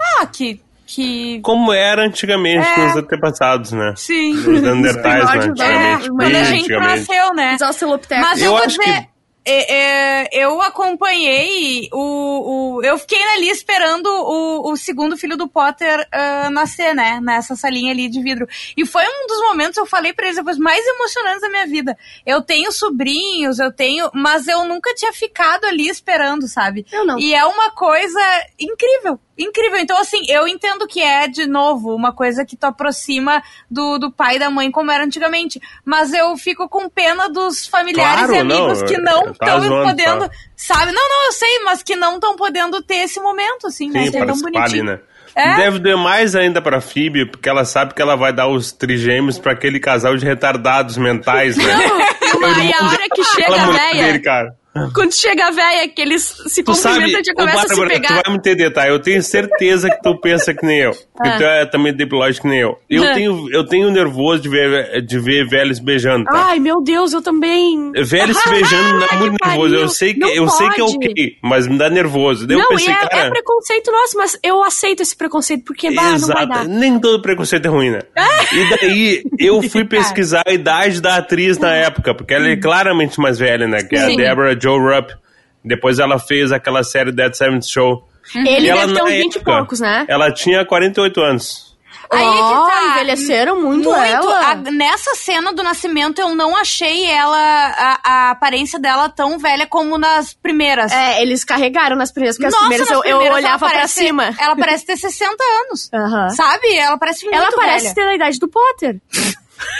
Ah, 0.00 0.24
que. 0.24 0.62
Que... 0.88 1.40
Como 1.42 1.70
era 1.72 2.02
antigamente 2.06 2.66
É. 2.66 2.74
com 2.74 2.86
os 2.86 2.96
antepassados, 2.96 3.72
né? 3.72 3.92
Sim. 3.96 4.32
Os 4.32 4.62
Neandertais, 4.62 5.24
né? 5.24 5.30
primórdios, 5.38 5.60
É, 5.60 5.94
Antigamente, 5.94 6.08
quando 6.10 6.36
a 6.36 6.44
gente 6.44 6.60
antigamente. 6.62 6.98
nasceu, 7.08 7.34
né? 7.34 7.56
Os. 7.58 8.20
Mas 8.22 8.40
eu, 8.40 8.50
Eu 8.52 8.56
acho 8.56 8.68
dizer, 8.78 8.84
que- 9.02 9.08
é, 9.50 9.74
é, 10.24 10.28
eu 10.44 10.60
acompanhei 10.60 11.88
o, 11.92 12.76
o. 12.76 12.82
Eu 12.82 12.98
fiquei 12.98 13.22
ali 13.34 13.48
esperando 13.48 14.06
o, 14.06 14.70
o 14.72 14.76
segundo 14.76 15.16
filho 15.16 15.36
do 15.38 15.48
Potter 15.48 16.06
ah, 16.12 16.50
nascer, 16.50 16.94
né? 16.94 17.18
Nessa 17.22 17.56
salinha 17.56 17.92
ali 17.92 18.08
de 18.10 18.22
vidro. 18.22 18.46
E 18.76 18.84
foi 18.84 19.04
um 19.04 19.26
dos 19.26 19.40
momentos, 19.40 19.76
eu 19.78 19.86
falei 19.86 20.12
pra 20.12 20.26
eles, 20.26 20.36
depois 20.36 20.58
mais 20.58 20.84
emocionantes 20.86 21.40
da 21.40 21.48
minha 21.48 21.66
vida. 21.66 21.96
Eu 22.26 22.42
tenho 22.42 22.70
sobrinhos, 22.72 23.58
eu 23.58 23.72
tenho. 23.72 24.10
Mas 24.12 24.46
eu 24.48 24.64
nunca 24.66 24.94
tinha 24.94 25.12
ficado 25.14 25.64
ali 25.64 25.88
esperando, 25.88 26.46
sabe? 26.46 26.84
Eu 26.92 27.06
não. 27.06 27.18
E 27.18 27.32
é 27.34 27.44
uma 27.46 27.70
coisa 27.70 28.20
incrível. 28.60 29.18
Incrível. 29.38 29.78
Então, 29.78 29.98
assim, 30.00 30.18
eu 30.28 30.46
entendo 30.48 30.86
que 30.86 31.00
é, 31.00 31.28
de 31.28 31.46
novo, 31.46 31.94
uma 31.94 32.12
coisa 32.12 32.44
que 32.44 32.56
tu 32.56 32.64
aproxima 32.64 33.42
do, 33.70 33.98
do 33.98 34.10
pai 34.10 34.36
e 34.36 34.38
da 34.38 34.50
mãe 34.50 34.70
como 34.70 34.90
era 34.90 35.04
antigamente. 35.04 35.60
Mas 35.84 36.12
eu 36.12 36.36
fico 36.36 36.68
com 36.68 36.88
pena 36.88 37.28
dos 37.28 37.66
familiares 37.66 38.26
Claro, 38.26 38.34
e 38.34 38.38
amigos 38.40 38.80
não, 38.80 38.86
que 38.88 38.98
não 38.98 39.22
tá 39.24 39.30
estão 39.46 39.60
zoando, 39.60 39.84
podendo. 39.88 40.28
tá. 40.28 40.34
Sabe? 40.56 40.92
Não, 40.92 41.08
não, 41.08 41.26
eu 41.26 41.32
sei, 41.32 41.58
mas 41.64 41.82
que 41.82 41.94
não 41.96 42.14
estão 42.16 42.34
podendo 42.36 42.82
ter 42.82 42.96
esse 43.04 43.20
momento, 43.20 43.66
assim, 43.68 43.90
né? 43.90 44.06
Sim, 44.06 44.10
Que 44.10 44.16
é 44.18 44.26
tão 44.26 44.40
bonitinho. 44.40 44.84
né? 44.84 45.00
É? 45.34 45.56
Deve 45.56 45.78
doer 45.78 45.96
mais 45.96 46.34
ainda 46.34 46.60
pra 46.60 46.80
Phoebe, 46.80 47.24
porque 47.26 47.48
ela 47.48 47.64
sabe 47.64 47.94
que 47.94 48.02
ela 48.02 48.16
vai 48.16 48.32
dar 48.32 48.48
os 48.48 48.72
trigêmeos 48.72 49.38
pra 49.38 49.52
aquele 49.52 49.78
casal 49.78 50.16
de 50.16 50.24
retardados 50.24 50.96
mentais, 50.96 51.56
né? 51.56 51.64
Aí 52.56 52.72
a 52.72 52.86
hora 52.86 53.04
que 53.14 53.22
chega 53.34 53.54
a 53.62 53.66
véia, 53.70 54.04
dele, 54.04 54.18
cara. 54.18 54.56
quando 54.94 55.12
chega 55.14 55.46
a 55.46 55.50
véia, 55.50 55.88
que 55.88 56.00
eles 56.02 56.22
se 56.46 56.62
Tu 56.62 56.72
cumprimentam 56.72 57.20
e 57.20 57.24
já 57.24 57.34
começam 57.34 57.60
a 57.60 57.62
se 57.62 57.68
Bárbara, 57.68 57.88
tu 57.90 57.92
pegar. 58.02 58.14
vai 58.22 58.32
me 58.32 58.38
entender, 58.38 58.70
tá? 58.70 58.88
Eu 58.88 59.00
tenho 59.00 59.22
certeza 59.22 59.90
que 59.90 60.02
tu 60.02 60.18
pensa 60.20 60.54
que 60.54 60.64
nem 60.64 60.78
eu. 60.80 60.92
Porque 60.92 61.28
Ah. 61.28 61.36
tu 61.38 61.44
é 61.44 61.66
também 61.66 61.92
debilógico 61.94 62.42
que 62.42 62.48
nem 62.48 62.60
eu. 62.60 62.78
Eu, 62.88 63.02
Ah. 63.04 63.14
tenho, 63.14 63.48
eu 63.52 63.64
tenho 63.66 63.90
nervoso 63.90 64.42
de 64.42 64.48
ver, 64.48 65.02
de 65.02 65.18
ver 65.18 65.46
velhos 65.48 65.78
beijando, 65.78 66.24
tá? 66.24 66.46
Ai, 66.50 66.58
meu 66.58 66.80
Deus, 66.82 67.12
eu 67.12 67.22
também. 67.22 67.92
Velhos 67.92 68.36
se 68.38 68.48
beijando 68.50 68.94
me 68.94 69.06
dá 69.06 69.16
muito 69.16 69.36
nervoso. 69.44 69.74
Eu 69.74 69.88
sei 69.88 70.14
que, 70.14 70.20
Não 70.20 70.28
eu 70.34 70.48
sei 70.48 70.68
que 70.70 70.80
é 70.80 70.84
ok, 70.84 71.36
mas 71.42 71.66
me 71.66 71.76
dá 71.78 71.88
nervoso. 71.90 72.46
Daí 72.46 72.56
eu 72.56 72.60
não, 72.62 72.68
pensei, 72.68 72.88
e 72.88 72.96
é, 72.96 73.06
cara. 73.08 73.26
é 73.26 73.30
preconceito 73.30 73.90
nosso, 73.90 74.16
mas 74.16 74.38
eu 74.42 74.62
aceito 74.62 75.02
esse 75.02 75.16
preconceito, 75.16 75.64
porque 75.64 75.90
bah, 75.94 76.18
não 76.18 76.28
vai 76.28 76.46
dar. 76.46 76.64
Nem 76.66 76.98
todo 76.98 77.20
preconceito 77.22 77.66
é 77.66 77.68
ruim, 77.68 77.90
né? 77.90 78.00
E 78.52 78.76
daí 78.76 79.22
eu 79.38 79.62
fui 79.62 79.84
pesquisar 79.84 80.42
a 80.46 80.52
idade 80.52 81.00
da 81.00 81.16
atriz 81.16 81.58
na 81.58 81.74
época, 81.74 82.14
porque 82.14 82.34
ela 82.34 82.48
é 82.48 82.56
claramente 82.56 83.20
mais 83.20 83.38
velha, 83.38 83.66
né? 83.66 83.82
Que 83.82 83.96
é 83.96 84.00
a 84.02 84.06
Sim. 84.06 84.16
Deborah 84.16 84.54
Jo 84.68 84.78
Rupp. 84.78 85.12
Depois 85.64 85.98
ela 85.98 86.18
fez 86.18 86.52
aquela 86.52 86.82
série 86.82 87.12
Dead 87.12 87.32
Seventh 87.34 87.64
Show. 87.66 88.06
Ele 88.34 88.66
E 88.66 88.68
ela, 88.68 88.82
deve 88.86 88.94
ter 88.94 89.02
uns 89.02 89.10
20 89.10 89.34
e 89.36 89.40
poucos, 89.40 89.80
né? 89.80 90.04
Ela 90.08 90.32
tinha 90.32 90.64
48 90.64 91.20
anos. 91.20 91.68
Aí 92.10 92.24
é 92.24 92.30
que 92.30 92.38
tá. 92.38 92.88
envelheceram 92.92 93.60
muito, 93.60 93.92
ela. 93.94 94.50
A- 94.52 94.54
nessa 94.54 95.14
cena 95.14 95.52
do 95.52 95.62
nascimento, 95.62 96.18
eu 96.18 96.34
não 96.34 96.56
achei 96.56 97.04
ela, 97.04 97.36
a, 97.38 98.00
a 98.02 98.30
aparência 98.30 98.78
dela 98.78 99.10
tão 99.10 99.38
velha 99.38 99.66
como 99.66 99.98
nas 99.98 100.32
primeiras. 100.32 100.90
É, 100.90 101.20
eles 101.20 101.44
carregaram 101.44 101.96
nas 101.96 102.10
primeiras, 102.10 102.36
porque 102.36 102.46
as 102.46 102.52
Nossa, 102.54 102.64
primeiras 102.64 102.88
nas 102.88 102.96
eu, 102.96 103.04
eu 103.04 103.16
primeiras 103.18 103.36
olhava 103.36 103.50
ela 103.50 103.58
pra 103.58 103.68
parece- 103.80 103.94
cima. 104.06 104.30
Ela 104.38 104.56
parece 104.56 104.86
ter 104.86 104.96
60 104.96 105.36
anos. 105.66 105.90
Aham. 105.92 106.28
Sabe? 106.30 106.74
Ela 106.78 106.96
parece 106.96 107.24
muito 107.26 107.36
Ela 107.36 107.50
parece 107.54 107.82
velha. 107.84 107.94
ter 107.94 108.02
a 108.02 108.14
idade 108.14 108.38
do 108.38 108.48
Potter. 108.48 108.96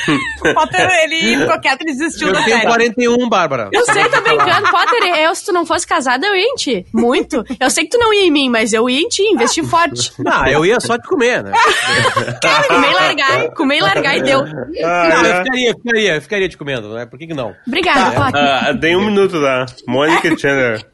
Potter, 0.54 0.88
ele 1.04 1.38
ficou 1.38 1.60
quieto 1.60 1.82
e 1.82 1.84
desistiu 1.86 2.28
Eu 2.28 2.34
da 2.34 2.42
tenho 2.42 2.56
série. 2.56 2.66
41, 2.68 3.28
Bárbara. 3.28 3.68
Eu 3.72 3.84
sei, 3.84 4.04
tô 4.08 4.20
brincando. 4.20 4.70
Potter, 4.70 5.02
eu, 5.20 5.34
se 5.34 5.44
tu 5.44 5.52
não 5.52 5.66
fosse 5.66 5.86
casada, 5.86 6.26
eu 6.26 6.34
ia 6.34 6.44
em 6.44 6.54
ti. 6.54 6.86
Muito. 6.92 7.44
Eu 7.58 7.70
sei 7.70 7.84
que 7.84 7.90
tu 7.90 7.98
não 7.98 8.12
ia 8.12 8.24
em 8.24 8.30
mim, 8.30 8.48
mas 8.48 8.72
eu 8.72 8.88
ia 8.88 9.00
em 9.00 9.08
ti, 9.08 9.22
investi 9.22 9.62
forte. 9.62 10.12
Ah, 10.30 10.50
eu 10.50 10.64
ia 10.64 10.78
só 10.78 10.98
te 10.98 11.08
comer, 11.08 11.42
né? 11.42 11.52
Comer 12.68 12.90
e 12.90 12.94
largar, 12.94 13.48
comer 13.54 13.78
e 13.78 13.80
largar 13.80 14.16
e 14.18 14.22
deu. 14.22 14.44
Não, 14.44 15.24
eu 15.24 15.36
ficaria, 15.44 15.74
ficaria, 15.74 16.14
eu 16.14 16.22
ficaria 16.22 16.48
te 16.48 16.56
comendo, 16.56 16.94
né? 16.94 17.06
Por 17.06 17.18
que, 17.18 17.26
que 17.26 17.34
não? 17.34 17.54
Obrigada, 17.66 18.12
Potter. 18.14 18.40
Ah, 18.40 18.74
tem 18.78 18.94
um 18.94 19.06
minuto, 19.06 19.40
tá? 19.40 19.64
Mônica 19.86 20.36
Chandler. 20.36 20.86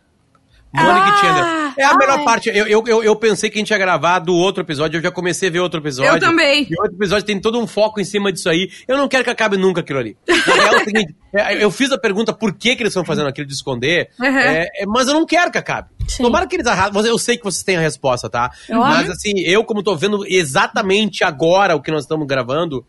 Mônica 0.75 1.07
Ah, 1.07 1.17
Chandler. 1.21 1.75
É 1.77 1.85
a 1.85 1.91
ai. 1.91 1.97
melhor 1.97 2.25
parte. 2.25 2.49
Eu, 2.49 2.67
eu, 2.67 2.85
eu, 2.87 3.03
eu 3.05 3.17
pensei 3.17 3.49
que 3.49 3.59
a 3.59 3.61
gente 3.61 3.71
ia 3.71 3.79
gravar 3.79 4.19
do 4.19 4.35
outro 4.35 4.63
episódio, 4.63 4.99
eu 4.99 5.03
já 5.03 5.11
comecei 5.11 5.49
a 5.49 5.53
ver 5.53 5.61
outro 5.61 5.81
episódio. 5.81 6.13
Eu 6.13 6.19
também. 6.21 6.67
E 6.71 6.75
outro 6.81 6.95
episódio 6.97 7.25
tem 7.25 7.41
todo 7.41 7.59
um 7.61 7.67
foco 7.67 8.01
em 8.01 8.05
cima 8.05 8.33
disso 8.33 8.49
aí. 8.49 8.69
Eu 8.89 8.97
não 8.97 9.07
quero 9.09 9.23
que 9.25 9.31
acabe 9.31 9.57
nunca 9.57 9.81
aquilo 9.81 9.99
ali. 10.01 10.17
Na 10.29 10.55
real 10.55 10.75
é 10.75 10.81
o 10.81 10.85
seguinte, 10.85 11.15
é, 11.35 11.65
eu 11.65 11.71
fiz 11.71 11.91
a 11.93 11.99
pergunta 11.99 12.33
por 12.33 12.53
que, 12.55 12.75
que 12.77 12.83
eles 12.83 12.91
estão 12.93 13.05
fazendo 13.05 13.29
aquilo 13.29 13.47
de 13.47 13.55
esconder, 13.55 14.11
Uhum. 14.21 14.27
é, 14.39 14.69
mas 14.87 15.07
eu 15.09 15.15
não 15.15 15.25
quero 15.27 15.51
que 15.51 15.59
acabe. 15.59 15.89
Sim. 16.09 16.23
Tomara 16.23 16.47
que 16.47 16.57
eles 16.57 16.67
arrasem. 16.67 17.05
Eu 17.07 17.19
sei 17.19 17.37
que 17.37 17.45
vocês 17.45 17.63
têm 17.63 17.77
a 17.77 17.81
resposta, 17.81 18.29
tá? 18.29 18.51
Mas 18.69 19.09
assim, 19.11 19.39
eu 19.41 19.65
como 19.65 19.83
tô 19.83 19.97
vendo 19.97 20.25
exatamente 20.27 21.23
agora 21.25 21.75
o 21.77 21.81
que 21.81 21.91
nós 21.91 22.03
estamos 22.03 22.27
gravando, 22.27 22.85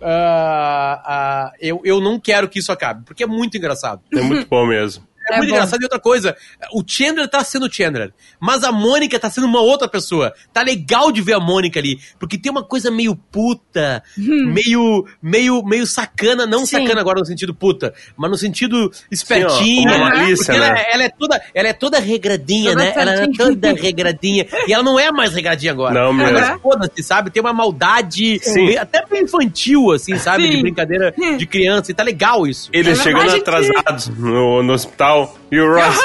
ah, 0.00 1.02
ah, 1.04 1.52
eu, 1.60 1.80
eu 1.84 2.00
não 2.00 2.18
quero 2.18 2.48
que 2.48 2.58
isso 2.58 2.72
acabe, 2.72 3.04
porque 3.04 3.22
é 3.22 3.26
muito 3.26 3.56
engraçado. 3.56 4.00
É 4.12 4.20
muito 4.20 4.48
bom 4.48 4.66
mesmo. 4.66 5.04
É, 5.30 5.34
É 5.34 5.36
muito 5.38 5.50
bom. 5.50 5.56
engraçado. 5.56 5.80
E 5.80 5.84
outra 5.84 5.98
coisa, 6.00 6.36
o 6.72 6.82
Chandler 6.86 7.28
tá 7.28 7.42
sendo 7.44 7.66
o 7.66 7.72
Chandler, 7.72 8.12
mas 8.40 8.64
a 8.64 8.72
Mônica 8.72 9.18
tá 9.18 9.30
sendo 9.30 9.46
uma 9.46 9.60
outra 9.60 9.88
pessoa. 9.88 10.32
Tá 10.52 10.62
legal 10.62 11.10
de 11.12 11.20
ver 11.22 11.34
a 11.34 11.40
Mônica 11.40 11.78
ali, 11.78 11.98
porque 12.18 12.38
tem 12.38 12.50
uma 12.50 12.62
coisa 12.64 12.90
meio 12.90 13.14
puta, 13.16 14.02
meio, 14.16 15.06
meio, 15.22 15.62
meio 15.62 15.86
sacana, 15.86 16.46
não 16.46 16.62
Hum. 16.62 16.66
Sim. 16.66 16.82
sacana 16.82 17.00
agora 17.00 17.18
no 17.20 17.26
sentido 17.26 17.54
puta, 17.54 17.92
mas 18.16 18.30
no 18.30 18.36
sentido 18.36 18.90
espertinha. 19.10 19.52
Sim, 19.62 19.88
ó, 19.88 19.98
malícia, 19.98 20.52
ela, 20.52 20.72
né? 20.72 20.84
ela 20.92 21.04
é 21.04 21.08
toda, 21.08 21.42
ela 21.54 21.68
é 21.68 21.72
toda 21.72 21.98
regradinha, 21.98 22.70
Toda 22.72 22.84
né? 22.84 22.92
Ela 22.96 23.12
é 23.14 23.26
toda 23.36 23.72
regradinha. 23.72 24.46
e 24.66 24.72
ela 24.72 24.82
não 24.82 24.98
é 24.98 25.10
mais 25.10 25.34
regradinha 25.34 25.72
agora. 25.72 25.94
Não 25.94 26.12
mesmo. 26.12 26.36
Agora, 26.38 26.58
foda-se, 26.58 27.02
sabe? 27.02 27.30
Tem 27.30 27.40
uma 27.42 27.52
maldade 27.52 28.38
Sim. 28.42 28.76
até 28.76 29.04
meio 29.10 29.24
infantil, 29.24 29.90
assim, 29.92 30.16
sabe? 30.18 30.48
De 30.48 30.56
Sim. 30.56 30.62
brincadeira 30.62 31.14
de 31.38 31.46
criança. 31.46 31.90
E 31.90 31.94
tá 31.94 32.02
legal 32.02 32.46
isso. 32.46 32.70
Eles 32.72 32.98
É 32.98 33.02
chegando 33.02 33.30
atrasados 33.34 34.08
no, 34.08 34.62
no 34.62 34.72
hospital 34.72 35.11
e 35.50 35.60
o 35.60 35.74
Ross, 35.74 35.98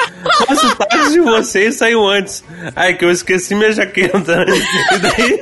mas 0.47 0.63
o 0.63 0.75
táxi 0.75 1.11
de 1.11 1.19
vocês 1.21 1.75
saiu 1.75 2.05
antes. 2.05 2.43
Ai, 2.75 2.93
que 2.95 3.05
eu 3.05 3.11
esqueci 3.11 3.55
minha 3.55 3.71
jaqueta. 3.71 4.45
E 4.93 4.97
daí. 4.99 5.39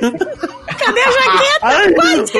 Cadê 0.78 1.00
a 1.00 1.10
jaqueta? 1.10 1.58
Ai, 1.62 1.88
o 1.88 2.00
Ross 2.00 2.30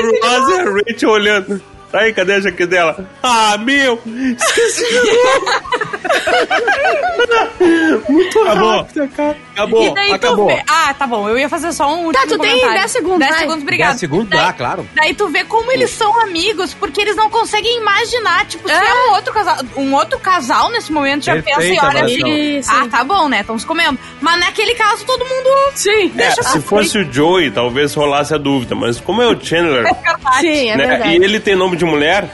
e 0.51 0.61
a 0.61 0.65
Rachel 0.65 1.11
olhando. 1.11 1.63
Aí, 1.93 2.13
cadê 2.13 2.35
a 2.35 2.41
jaqueta 2.41 2.67
dela? 2.71 3.11
Ah, 3.23 3.57
meu! 3.59 4.01
Esqueci 4.07 4.85
Muito 8.09 8.39
Acabou. 8.41 8.71
rápido, 8.77 9.09
cara. 9.17 9.37
Acabou, 9.53 9.83
E 9.87 9.95
daí 9.95 10.13
acabou. 10.13 10.49
tu 10.49 10.55
vê... 10.55 10.63
Ah, 10.69 10.95
tá 10.95 11.07
bom. 11.07 11.29
Eu 11.29 11.39
ia 11.39 11.49
fazer 11.49 11.73
só 11.73 11.89
um 11.89 12.05
último 12.07 12.13
Tá, 12.13 12.21
tu 12.23 12.39
tem 12.39 12.51
comentário. 12.51 12.75
10 12.79 12.91
segundos, 12.91 13.19
10 13.21 13.31
vai. 13.31 13.39
segundos, 13.41 13.63
obrigado. 13.63 13.89
10 13.91 14.01
segundos? 14.01 14.29
Daí- 14.29 14.41
Ah, 14.41 14.53
claro. 14.53 14.89
Daí 14.95 15.15
tu 15.15 15.29
vê 15.29 15.45
como 15.45 15.73
eles 15.73 15.91
são 15.91 16.21
amigos, 16.21 16.75
porque 16.75 17.01
eles 17.01 17.17
não 17.17 17.31
conseguem 17.31 17.79
imaginar, 17.79 18.45
tipo, 18.47 18.69
se 18.69 18.75
é 18.75 19.09
um 19.09 19.13
outro 19.15 19.33
casal, 19.33 19.57
um 19.77 19.95
outro 19.95 20.19
casal 20.19 20.71
nesse 20.71 20.93
momento 20.93 21.25
já 21.25 21.33
Perfeita 21.35 21.59
pensa 21.61 21.73
e 21.75 21.79
olha 21.87 22.05
assim, 22.05 22.61
ah, 22.69 22.89
tá 22.91 23.03
bom, 23.03 23.29
né, 23.29 23.41
estão 23.41 23.59
se 23.59 23.65
comendo. 23.67 23.99
Mas 24.21 24.39
naquele 24.41 24.75
caso 24.75 25.05
todo 25.07 25.25
mundo 25.25 25.49
Sim. 25.75 26.13
É, 26.19 26.31
se 26.31 26.61
fosse 26.61 26.99
o 26.99 27.13
Joey, 27.13 27.51
talvez 27.51 27.95
rolasse 27.95 28.35
a 28.35 28.39
dúvida, 28.39 28.75
mas 28.75 29.01
como 29.01 29.23
é 29.23 29.27
o 29.27 29.41
Chandler, 29.43 29.87
Sim, 30.41 30.71
é 30.71 30.77
né? 30.77 30.87
verdade. 30.87 31.13
E 31.19 31.25
ele 31.25 31.41
tem 31.41 31.57
nome 31.57 31.77
de 31.77 31.85
mulher? 31.85 32.29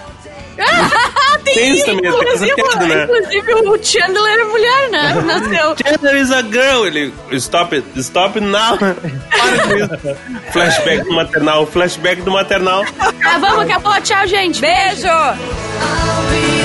Tem 1.45 1.75
isso 1.75 1.87
também, 1.87 2.03
tem 2.03 2.11
essa 2.33 2.47
Inclusive, 2.47 2.55
piada, 2.55 2.87
né? 2.87 3.05
inclusive, 3.05 3.55
o 3.55 3.85
Chandler 3.85 4.39
é 4.39 4.45
mulher, 4.45 4.91
né? 4.91 5.15
Nasceu. 5.27 5.75
Chandler 5.85 6.17
is 6.17 6.31
a 6.31 6.43
girl. 6.43 6.87
Ele, 6.87 7.13
stop 7.33 7.75
it, 7.75 7.87
stop 8.01 8.39
it 8.39 8.47
now. 8.47 8.77
Para 8.79 8.95
com 8.95 9.77
isso. 9.77 10.17
Flashback 10.53 11.05
do 11.05 11.13
maternal, 11.15 11.67
flashback 11.67 12.23
do 12.23 12.31
maternal. 12.31 12.85
Ah, 13.01 13.39
vamos, 13.39 13.61
acabou. 13.61 14.01
Tchau, 14.03 14.27
gente. 14.27 14.61
Beijo! 14.61 15.07
I'll 15.09 16.31
be 16.31 16.41
there. 16.41 16.62